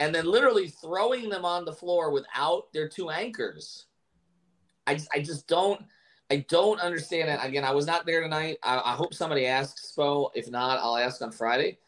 and 0.00 0.14
then 0.14 0.26
literally 0.26 0.68
throwing 0.68 1.28
them 1.28 1.44
on 1.44 1.64
the 1.64 1.72
floor 1.72 2.10
without 2.10 2.72
their 2.72 2.88
two 2.88 3.10
anchors. 3.10 3.86
I 4.86 4.94
just, 4.94 5.08
I 5.14 5.20
just 5.20 5.46
don't 5.46 5.80
I 6.30 6.46
don't 6.48 6.80
understand 6.80 7.28
it. 7.28 7.38
Again, 7.46 7.62
I 7.62 7.72
was 7.72 7.86
not 7.86 8.06
there 8.06 8.22
tonight. 8.22 8.56
I, 8.62 8.78
I 8.78 8.92
hope 8.94 9.12
somebody 9.12 9.46
asks 9.46 9.92
Spo. 9.94 10.30
If 10.34 10.50
not, 10.50 10.78
I'll 10.78 10.96
ask 10.96 11.20
on 11.20 11.30
Friday. 11.30 11.78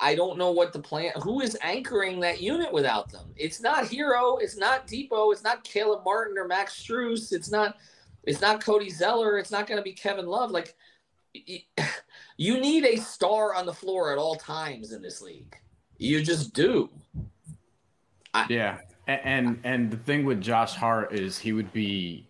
I, 0.00 0.14
don't 0.14 0.38
know 0.38 0.50
what 0.50 0.72
the 0.72 0.78
plan. 0.78 1.12
Who 1.22 1.40
is 1.40 1.56
anchoring 1.62 2.20
that 2.20 2.40
unit 2.40 2.72
without 2.72 3.10
them? 3.10 3.26
It's 3.36 3.60
not 3.60 3.84
Herro. 3.84 4.40
It's 4.40 4.56
not 4.56 4.86
Dipo. 4.86 5.32
It's 5.32 5.42
not 5.42 5.64
Caleb 5.64 6.04
Martin 6.04 6.38
or 6.38 6.46
Max 6.46 6.82
Strus. 6.82 7.32
It's 7.32 7.50
not. 7.50 7.76
It's 8.24 8.40
not 8.40 8.62
Cody 8.62 8.90
Zeller. 8.90 9.38
It's 9.38 9.50
not 9.52 9.66
going 9.66 9.78
to 9.78 9.84
be 9.84 9.92
Kevin 9.92 10.26
Love. 10.26 10.50
Like, 10.50 10.74
you 12.36 12.60
need 12.60 12.84
a 12.84 12.96
star 12.96 13.54
on 13.54 13.66
the 13.66 13.72
floor 13.72 14.12
at 14.12 14.18
all 14.18 14.34
times 14.34 14.92
in 14.92 15.02
this 15.02 15.20
league. 15.22 15.56
You 15.98 16.22
just 16.22 16.52
do. 16.52 16.90
I, 18.34 18.46
yeah, 18.48 18.78
and 19.06 19.60
and 19.64 19.90
the 19.90 19.96
thing 19.98 20.24
with 20.24 20.40
Josh 20.40 20.74
Hart 20.74 21.12
is 21.12 21.38
he 21.38 21.52
would 21.52 21.72
be 21.72 22.28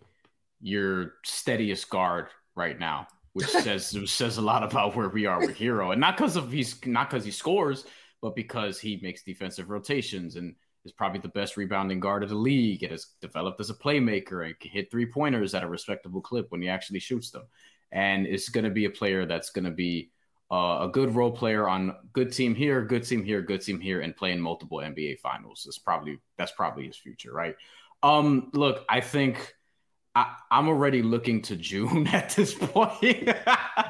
your 0.61 1.13
steadiest 1.23 1.89
guard 1.89 2.27
right 2.55 2.79
now 2.79 3.07
which 3.37 3.49
says 3.49 3.95
says 4.05 4.37
a 4.37 4.41
lot 4.41 4.63
about 4.63 4.95
where 4.95 5.09
we 5.09 5.27
are 5.27 5.39
with 5.39 5.55
Herro, 5.55 5.91
and 5.91 6.01
not 6.01 6.17
because 6.17 6.35
of 6.35 6.51
he's 6.51 6.83
not 6.87 7.07
because 7.07 7.23
he 7.23 7.29
scores, 7.29 7.85
but 8.19 8.35
because 8.35 8.79
he 8.79 8.99
makes 9.03 9.21
defensive 9.21 9.69
rotations 9.69 10.37
and 10.37 10.55
is 10.85 10.91
probably 10.91 11.19
the 11.19 11.27
best 11.27 11.55
rebounding 11.55 11.99
guard 11.99 12.23
of 12.23 12.29
the 12.29 12.35
league. 12.35 12.81
It 12.81 12.89
has 12.89 13.09
developed 13.21 13.59
as 13.59 13.69
a 13.69 13.75
playmaker 13.75 14.43
and 14.43 14.59
can 14.59 14.71
hit 14.71 14.89
three 14.89 15.05
pointers 15.05 15.53
at 15.53 15.61
a 15.61 15.67
respectable 15.67 16.19
clip 16.19 16.47
when 16.49 16.63
he 16.63 16.67
actually 16.67 16.97
shoots 16.97 17.29
them, 17.29 17.43
and 17.91 18.25
it's 18.25 18.49
going 18.49 18.63
to 18.63 18.71
be 18.71 18.85
a 18.85 18.89
player 18.89 19.27
that's 19.27 19.51
going 19.51 19.65
to 19.65 19.71
be 19.71 20.09
uh, 20.51 20.87
a 20.87 20.89
good 20.91 21.13
role 21.13 21.31
player 21.31 21.69
on 21.69 21.95
good 22.13 22.31
team 22.31 22.55
here, 22.55 22.81
good 22.81 23.03
team 23.03 23.23
here, 23.23 23.43
good 23.43 23.61
team 23.61 23.79
here, 23.79 24.01
and 24.01 24.15
playing 24.15 24.39
multiple 24.39 24.79
NBA 24.79 25.19
finals. 25.19 25.67
Is 25.67 25.77
probably 25.77 26.17
that's 26.39 26.53
probably 26.53 26.87
his 26.87 26.97
future, 26.97 27.31
right? 27.31 27.55
Um, 28.01 28.49
look, 28.53 28.83
I 28.89 28.99
think 29.01 29.53
I, 30.17 30.35
am 30.49 30.67
already 30.67 31.03
looking 31.03 31.43
to 31.43 31.55
June 31.55 32.07
at 32.11 32.31
this 32.31 32.55
point, 32.55 33.29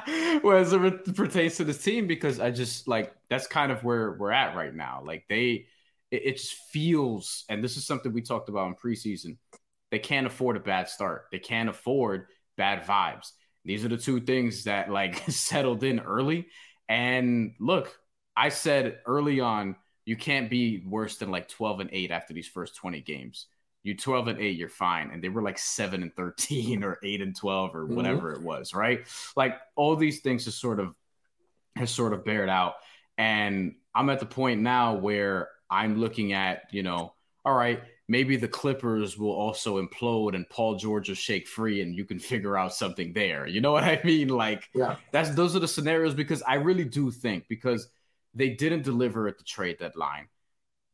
whereas 0.42 0.72
it 0.74 1.16
pertains 1.16 1.56
to 1.56 1.64
this 1.64 1.82
team, 1.82 2.06
because 2.06 2.38
I 2.38 2.50
just 2.50 2.86
like 2.86 3.14
that's 3.30 3.46
kind 3.46 3.72
of 3.72 3.82
where 3.82 4.12
we're 4.12 4.32
at 4.32 4.54
right 4.54 4.74
now. 4.74 5.02
Like 5.04 5.24
they, 5.28 5.66
it, 6.10 6.22
it 6.24 6.36
just 6.36 6.52
feels, 6.70 7.44
and 7.48 7.64
this 7.64 7.78
is 7.78 7.86
something 7.86 8.12
we 8.12 8.20
talked 8.20 8.50
about 8.50 8.68
in 8.68 8.74
preseason. 8.74 9.38
They 9.90 9.98
can't 9.98 10.26
afford 10.26 10.58
a 10.58 10.60
bad 10.60 10.90
start. 10.90 11.24
They 11.32 11.38
can't 11.38 11.70
afford 11.70 12.26
bad 12.58 12.84
vibes. 12.84 13.32
These 13.64 13.86
are 13.86 13.88
the 13.88 13.96
two 13.96 14.20
things 14.20 14.64
that 14.64 14.90
like 14.90 15.16
settled 15.30 15.82
in 15.82 15.98
early. 15.98 16.48
And 16.90 17.54
look, 17.58 17.98
I 18.36 18.50
said 18.50 18.98
early 19.06 19.40
on, 19.40 19.76
you 20.04 20.16
can't 20.16 20.50
be 20.50 20.84
worse 20.86 21.16
than 21.16 21.30
like 21.30 21.48
12 21.48 21.80
and 21.80 21.90
8 21.90 22.10
after 22.10 22.34
these 22.34 22.48
first 22.48 22.76
20 22.76 23.00
games. 23.00 23.46
You 23.82 23.96
12 23.96 24.28
and 24.28 24.40
8, 24.40 24.56
you're 24.56 24.68
fine. 24.68 25.10
And 25.10 25.22
they 25.22 25.28
were 25.28 25.42
like 25.42 25.58
7 25.58 26.02
and 26.02 26.14
13 26.14 26.84
or 26.84 26.98
8 27.02 27.22
and 27.22 27.36
12 27.36 27.74
or 27.74 27.84
mm-hmm. 27.84 27.94
whatever 27.94 28.32
mm-hmm. 28.32 28.42
it 28.42 28.46
was, 28.46 28.74
right? 28.74 29.06
Like 29.36 29.58
all 29.76 29.96
these 29.96 30.20
things 30.20 30.44
has 30.46 30.54
sort 30.54 30.80
of 30.80 30.94
has 31.76 31.90
sort 31.90 32.12
of 32.12 32.24
bared 32.24 32.48
out. 32.48 32.74
And 33.16 33.74
I'm 33.94 34.10
at 34.10 34.20
the 34.20 34.26
point 34.26 34.60
now 34.60 34.94
where 34.94 35.48
I'm 35.70 35.98
looking 35.98 36.32
at, 36.32 36.62
you 36.72 36.82
know, 36.82 37.14
all 37.44 37.54
right, 37.54 37.80
maybe 38.08 38.36
the 38.36 38.48
Clippers 38.48 39.18
will 39.18 39.32
also 39.32 39.82
implode 39.82 40.34
and 40.34 40.48
Paul 40.48 40.76
George 40.76 41.08
will 41.08 41.14
shake 41.14 41.46
free 41.46 41.82
and 41.82 41.94
you 41.94 42.04
can 42.04 42.18
figure 42.18 42.56
out 42.56 42.74
something 42.74 43.12
there. 43.12 43.46
You 43.46 43.60
know 43.60 43.72
what 43.72 43.84
I 43.84 44.00
mean? 44.04 44.28
Like 44.28 44.68
yeah. 44.74 44.96
that's 45.12 45.30
those 45.30 45.54
are 45.54 45.60
the 45.60 45.68
scenarios 45.68 46.14
because 46.14 46.42
I 46.42 46.54
really 46.54 46.84
do 46.84 47.10
think 47.10 47.46
because 47.48 47.88
they 48.34 48.50
didn't 48.50 48.82
deliver 48.82 49.28
at 49.28 49.38
the 49.38 49.44
trade 49.44 49.78
deadline. 49.78 50.28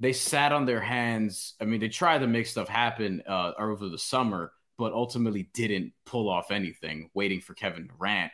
They 0.00 0.12
sat 0.12 0.52
on 0.52 0.66
their 0.66 0.80
hands. 0.80 1.54
I 1.60 1.64
mean, 1.64 1.80
they 1.80 1.88
tried 1.88 2.18
to 2.18 2.26
make 2.26 2.46
stuff 2.46 2.68
happen 2.68 3.22
uh, 3.26 3.52
over 3.58 3.88
the 3.88 3.98
summer, 3.98 4.52
but 4.76 4.92
ultimately 4.92 5.50
didn't 5.54 5.92
pull 6.04 6.28
off 6.28 6.50
anything, 6.50 7.10
waiting 7.14 7.40
for 7.40 7.54
Kevin 7.54 7.88
Durant. 7.88 8.32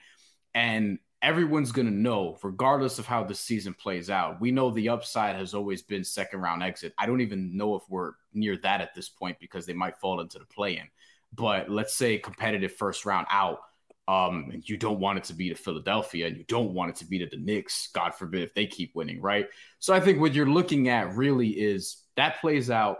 And 0.54 0.98
everyone's 1.22 1.72
going 1.72 1.86
to 1.86 1.92
know, 1.92 2.38
regardless 2.42 2.98
of 2.98 3.06
how 3.06 3.24
the 3.24 3.34
season 3.34 3.74
plays 3.74 4.08
out. 4.08 4.40
We 4.40 4.50
know 4.50 4.70
the 4.70 4.88
upside 4.88 5.36
has 5.36 5.54
always 5.54 5.82
been 5.82 6.02
second 6.02 6.40
round 6.40 6.62
exit. 6.62 6.94
I 6.98 7.06
don't 7.06 7.20
even 7.20 7.56
know 7.56 7.74
if 7.74 7.82
we're 7.88 8.12
near 8.32 8.56
that 8.58 8.80
at 8.80 8.94
this 8.94 9.08
point 9.08 9.38
because 9.38 9.66
they 9.66 9.74
might 9.74 9.98
fall 9.98 10.20
into 10.20 10.38
the 10.38 10.46
play 10.46 10.78
in. 10.78 10.88
But 11.32 11.70
let's 11.70 11.94
say 11.94 12.18
competitive 12.18 12.72
first 12.72 13.04
round 13.04 13.26
out, 13.30 13.60
um, 14.08 14.50
and 14.52 14.68
you 14.68 14.76
don't 14.76 14.98
want 14.98 15.18
it 15.18 15.24
to 15.24 15.34
be 15.34 15.48
to 15.50 15.54
Philadelphia 15.54 16.26
and 16.26 16.36
you 16.36 16.44
don't 16.44 16.74
want 16.74 16.90
it 16.90 16.96
to 16.96 17.06
be 17.06 17.18
to 17.20 17.26
the 17.26 17.36
Knicks, 17.36 17.90
God 17.94 18.14
forbid, 18.14 18.42
if 18.42 18.54
they 18.54 18.66
keep 18.66 18.94
winning, 18.94 19.20
right? 19.20 19.48
So 19.78 19.94
I 19.94 20.00
think 20.00 20.20
what 20.20 20.34
you're 20.34 20.46
looking 20.46 20.88
at 20.88 21.14
really 21.14 21.48
is 21.48 22.02
that 22.16 22.40
plays 22.40 22.70
out 22.70 22.98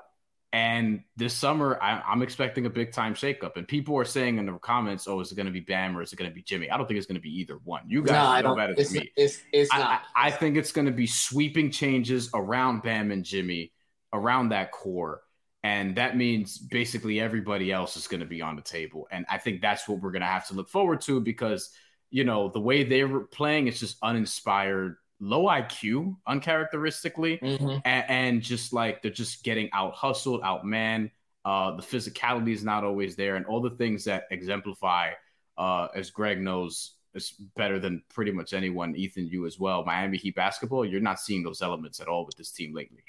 and 0.52 1.02
this 1.16 1.32
summer, 1.32 1.78
I, 1.80 2.12
am 2.12 2.22
expecting 2.22 2.66
a 2.66 2.70
big 2.70 2.92
time 2.92 3.14
shakeup. 3.14 3.56
And 3.56 3.68
people 3.68 3.96
are 3.96 4.04
saying 4.04 4.38
in 4.38 4.46
the 4.46 4.52
comments, 4.54 5.06
"Oh, 5.06 5.20
is 5.20 5.30
it 5.30 5.36
going 5.36 5.46
to 5.46 5.52
be 5.52 5.60
Bam 5.60 5.96
or 5.96 6.02
is 6.02 6.12
it 6.12 6.16
going 6.16 6.28
to 6.28 6.34
be 6.34 6.42
Jimmy?" 6.42 6.68
I 6.68 6.76
don't 6.76 6.86
think 6.88 6.98
it's 6.98 7.06
going 7.06 7.20
to 7.20 7.22
be 7.22 7.40
either 7.40 7.60
one. 7.62 7.82
You 7.86 8.02
guys 8.02 8.42
no, 8.42 8.50
know 8.50 8.56
better 8.56 8.74
than 8.74 8.92
me. 8.92 9.12
It's, 9.16 9.40
it's 9.52 9.72
not. 9.72 10.02
I, 10.14 10.26
I 10.26 10.30
think 10.32 10.56
it's 10.56 10.72
going 10.72 10.86
to 10.86 10.92
be 10.92 11.06
sweeping 11.06 11.70
changes 11.70 12.30
around 12.34 12.82
Bam 12.82 13.12
and 13.12 13.24
Jimmy, 13.24 13.72
around 14.12 14.48
that 14.48 14.72
core, 14.72 15.22
and 15.62 15.94
that 15.96 16.16
means 16.16 16.58
basically 16.58 17.20
everybody 17.20 17.70
else 17.70 17.96
is 17.96 18.08
going 18.08 18.20
to 18.20 18.26
be 18.26 18.40
on 18.40 18.56
the 18.56 18.62
table. 18.62 19.06
And 19.10 19.26
I 19.30 19.38
think 19.38 19.60
that's 19.60 19.86
what 19.86 20.00
we're 20.00 20.12
going 20.12 20.22
to 20.22 20.26
have 20.26 20.46
to 20.48 20.54
look 20.54 20.68
forward 20.68 21.00
to 21.02 21.20
because 21.20 21.70
you 22.10 22.24
know 22.24 22.48
the 22.48 22.60
way 22.60 22.82
they 22.82 23.04
were 23.04 23.24
playing, 23.24 23.68
it's 23.68 23.78
just 23.78 23.98
uninspired 24.02 24.96
low 25.20 25.44
IQ, 25.44 26.16
uncharacteristically, 26.26 27.38
mm-hmm. 27.38 27.78
and, 27.84 28.04
and, 28.08 28.42
just 28.42 28.72
like 28.72 29.02
they're 29.02 29.10
just 29.10 29.44
getting 29.44 29.68
out 29.72 29.94
hustled, 29.94 30.40
out 30.42 30.64
man. 30.64 31.10
Uh, 31.44 31.76
the 31.76 31.82
physicality 31.82 32.52
is 32.52 32.64
not 32.64 32.84
always 32.84 33.16
there, 33.16 33.36
and 33.36 33.46
all 33.46 33.60
the 33.60 33.70
things 33.70 34.04
that 34.04 34.24
exemplify, 34.30 35.10
uh, 35.58 35.88
as 35.94 36.10
Greg 36.10 36.40
knows, 36.40 36.94
is 37.14 37.32
better 37.56 37.78
than 37.78 38.02
pretty 38.08 38.30
much 38.30 38.52
anyone. 38.52 38.96
Ethan, 38.96 39.26
you 39.26 39.46
as 39.46 39.58
well. 39.58 39.84
Miami 39.84 40.16
Heat 40.16 40.34
basketball, 40.34 40.84
you're 40.84 41.00
not 41.00 41.20
seeing 41.20 41.42
those 41.42 41.62
elements 41.62 42.00
at 42.00 42.08
all 42.08 42.24
with 42.24 42.36
this 42.36 42.50
team 42.50 42.74
lately. 42.74 43.04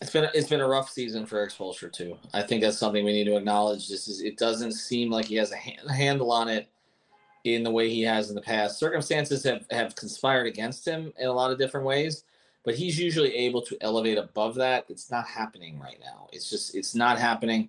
It's 0.00 0.10
been 0.10 0.28
it's 0.34 0.48
been 0.48 0.60
a 0.60 0.68
rough 0.68 0.90
season 0.90 1.26
for 1.26 1.46
Spoelstra 1.48 1.92
too. 1.92 2.16
I 2.32 2.42
think 2.42 2.62
that's 2.62 2.78
something 2.78 3.04
we 3.04 3.12
need 3.12 3.24
to 3.24 3.36
acknowledge. 3.36 3.88
This 3.88 4.08
is 4.08 4.22
it 4.22 4.38
doesn't 4.38 4.72
seem 4.72 5.10
like 5.10 5.26
he 5.26 5.36
has 5.36 5.52
a 5.52 5.56
hand, 5.56 5.90
handle 5.90 6.32
on 6.32 6.48
it 6.48 6.68
in 7.44 7.62
the 7.62 7.70
way 7.70 7.88
he 7.88 8.02
has 8.02 8.28
in 8.28 8.34
the 8.34 8.40
past. 8.40 8.78
Circumstances 8.78 9.42
have, 9.44 9.66
have 9.70 9.94
conspired 9.96 10.46
against 10.46 10.86
him 10.86 11.12
in 11.18 11.28
a 11.28 11.32
lot 11.32 11.50
of 11.50 11.58
different 11.58 11.86
ways, 11.86 12.24
but 12.64 12.74
he's 12.74 12.98
usually 12.98 13.34
able 13.34 13.62
to 13.62 13.76
elevate 13.80 14.18
above 14.18 14.54
that. 14.56 14.84
It's 14.88 15.10
not 15.10 15.26
happening 15.26 15.78
right 15.78 15.98
now. 16.00 16.28
It's 16.32 16.50
just, 16.50 16.74
it's 16.74 16.94
not 16.94 17.18
happening. 17.18 17.68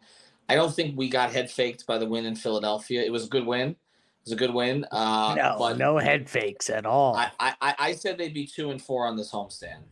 I 0.50 0.56
don't 0.56 0.74
think 0.74 0.98
we 0.98 1.10
got 1.10 1.32
head 1.32 1.50
faked 1.50 1.86
by 1.88 1.98
the 1.98 2.08
win 2.08 2.26
in 2.26 2.36
Philadelphia. 2.36 3.02
It 3.02 3.12
was 3.12 3.26
a 3.26 3.30
good 3.30 3.46
win. 3.46 3.70
It 3.70 4.26
was 4.26 4.34
a 4.34 4.38
good 4.38 4.54
win. 4.54 4.86
Uh, 4.91 5.36
no, 5.38 5.74
no 5.74 5.98
head 5.98 6.30
fakes 6.30 6.70
at 6.70 6.86
all. 6.86 7.15
I, 7.15 7.32
I, 7.39 7.76
I 7.80 7.91
said 7.94 8.17
they'd 8.17 8.34
be 8.34 8.46
two 8.46 8.72
and 8.72 8.82
four 8.82 9.08
on 9.08 9.15
this 9.15 9.32
homestand. 9.32 9.84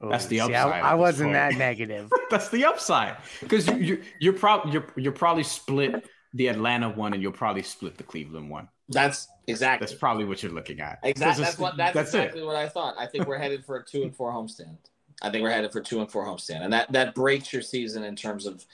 That's 0.08 0.26
the 0.26 0.40
upside. 0.40 0.50
See, 0.50 0.80
I, 0.80 0.92
I 0.92 0.94
wasn't 0.94 1.32
that 1.34 1.56
negative. 1.56 2.10
That's 2.30 2.48
the 2.48 2.64
upside 2.64 3.16
because 3.40 3.66
you, 3.66 3.76
you, 3.76 4.02
you're 4.18 4.32
probably 4.32 4.72
you're 4.72 4.86
you're 4.96 5.12
probably 5.12 5.42
split 5.42 6.08
the 6.32 6.48
Atlanta 6.48 6.88
one 6.88 7.12
and 7.12 7.22
you'll 7.22 7.32
probably 7.32 7.62
split 7.62 7.98
the 7.98 8.04
Cleveland 8.04 8.48
one. 8.48 8.68
That's 8.88 9.28
exactly. 9.46 9.86
That's 9.86 9.98
probably 9.98 10.24
what 10.24 10.42
you're 10.42 10.52
looking 10.52 10.80
at. 10.80 11.00
Exactly. 11.02 11.44
That's 11.44 11.58
what. 11.58 11.76
That's, 11.76 11.94
that's 11.94 12.14
exactly 12.14 12.40
it. 12.40 12.46
what 12.46 12.56
I 12.56 12.68
thought. 12.68 12.94
I 12.98 13.06
think 13.06 13.26
we're 13.26 13.38
headed 13.38 13.64
for 13.64 13.76
a 13.76 13.84
two 13.84 14.02
and 14.02 14.14
four 14.14 14.32
homestand. 14.32 14.76
I 15.22 15.30
think 15.30 15.42
we're 15.42 15.50
headed 15.50 15.70
for 15.70 15.82
two 15.82 16.00
and 16.00 16.10
four 16.10 16.24
homestand, 16.24 16.62
and 16.62 16.72
that 16.72 16.90
that 16.92 17.14
breaks 17.14 17.52
your 17.52 17.62
season 17.62 18.02
in 18.04 18.16
terms 18.16 18.46
of 18.46 18.64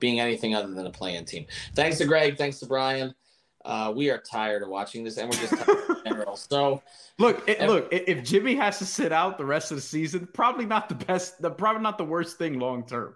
being 0.00 0.20
anything 0.20 0.54
other 0.54 0.72
than 0.72 0.86
a 0.86 0.90
play-in 0.90 1.24
team. 1.24 1.46
Thanks 1.74 1.98
to 1.98 2.04
Greg. 2.04 2.36
Thanks 2.36 2.58
to 2.60 2.66
Brian. 2.66 3.14
Uh, 3.64 3.92
we 3.94 4.10
are 4.10 4.18
tired 4.18 4.62
of 4.62 4.68
watching 4.68 5.04
this, 5.04 5.16
and 5.16 5.30
we're 5.30 5.38
just 5.38 5.56
tired 5.56 5.88
in 5.88 6.04
general. 6.06 6.36
So, 6.36 6.82
look, 7.18 7.48
it, 7.48 7.60
look. 7.62 7.88
If 7.90 8.22
Jimmy 8.22 8.54
has 8.56 8.78
to 8.78 8.84
sit 8.84 9.10
out 9.12 9.38
the 9.38 9.44
rest 9.44 9.70
of 9.70 9.76
the 9.76 9.82
season, 9.82 10.28
probably 10.32 10.66
not 10.66 10.88
the 10.88 10.94
best. 10.94 11.40
The 11.40 11.50
probably 11.50 11.82
not 11.82 11.96
the 11.96 12.04
worst 12.04 12.36
thing 12.36 12.58
long 12.58 12.86
term. 12.86 13.14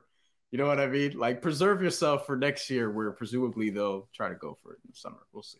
You 0.50 0.56
know 0.56 0.66
what 0.66 0.80
I 0.80 0.86
mean? 0.86 1.18
Like, 1.18 1.42
preserve 1.42 1.82
yourself 1.82 2.24
for 2.24 2.36
next 2.36 2.70
year, 2.70 2.90
where 2.90 3.10
presumably 3.10 3.68
they'll 3.68 4.08
try 4.14 4.30
to 4.30 4.34
go 4.34 4.56
for 4.62 4.72
it 4.72 4.78
in 4.84 4.90
the 4.90 4.96
summer. 4.96 5.18
We'll 5.32 5.42
see. 5.42 5.58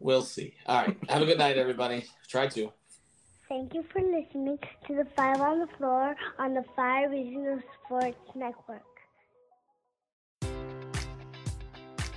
We'll 0.00 0.22
see. 0.22 0.54
All 0.66 0.84
right. 0.84 0.96
Have 1.08 1.22
a 1.22 1.26
good 1.26 1.38
night, 1.38 1.56
everybody. 1.56 2.04
Try 2.28 2.48
to. 2.48 2.72
Thank 3.48 3.74
you 3.74 3.84
for 3.92 4.00
listening 4.00 4.58
to 4.88 4.94
the 4.94 5.06
Five 5.16 5.40
on 5.40 5.60
the 5.60 5.68
Floor 5.78 6.16
on 6.38 6.54
the 6.54 6.64
Five 6.74 7.12
Reasons 7.12 7.62
Sports 7.84 8.16
Network. 8.34 8.82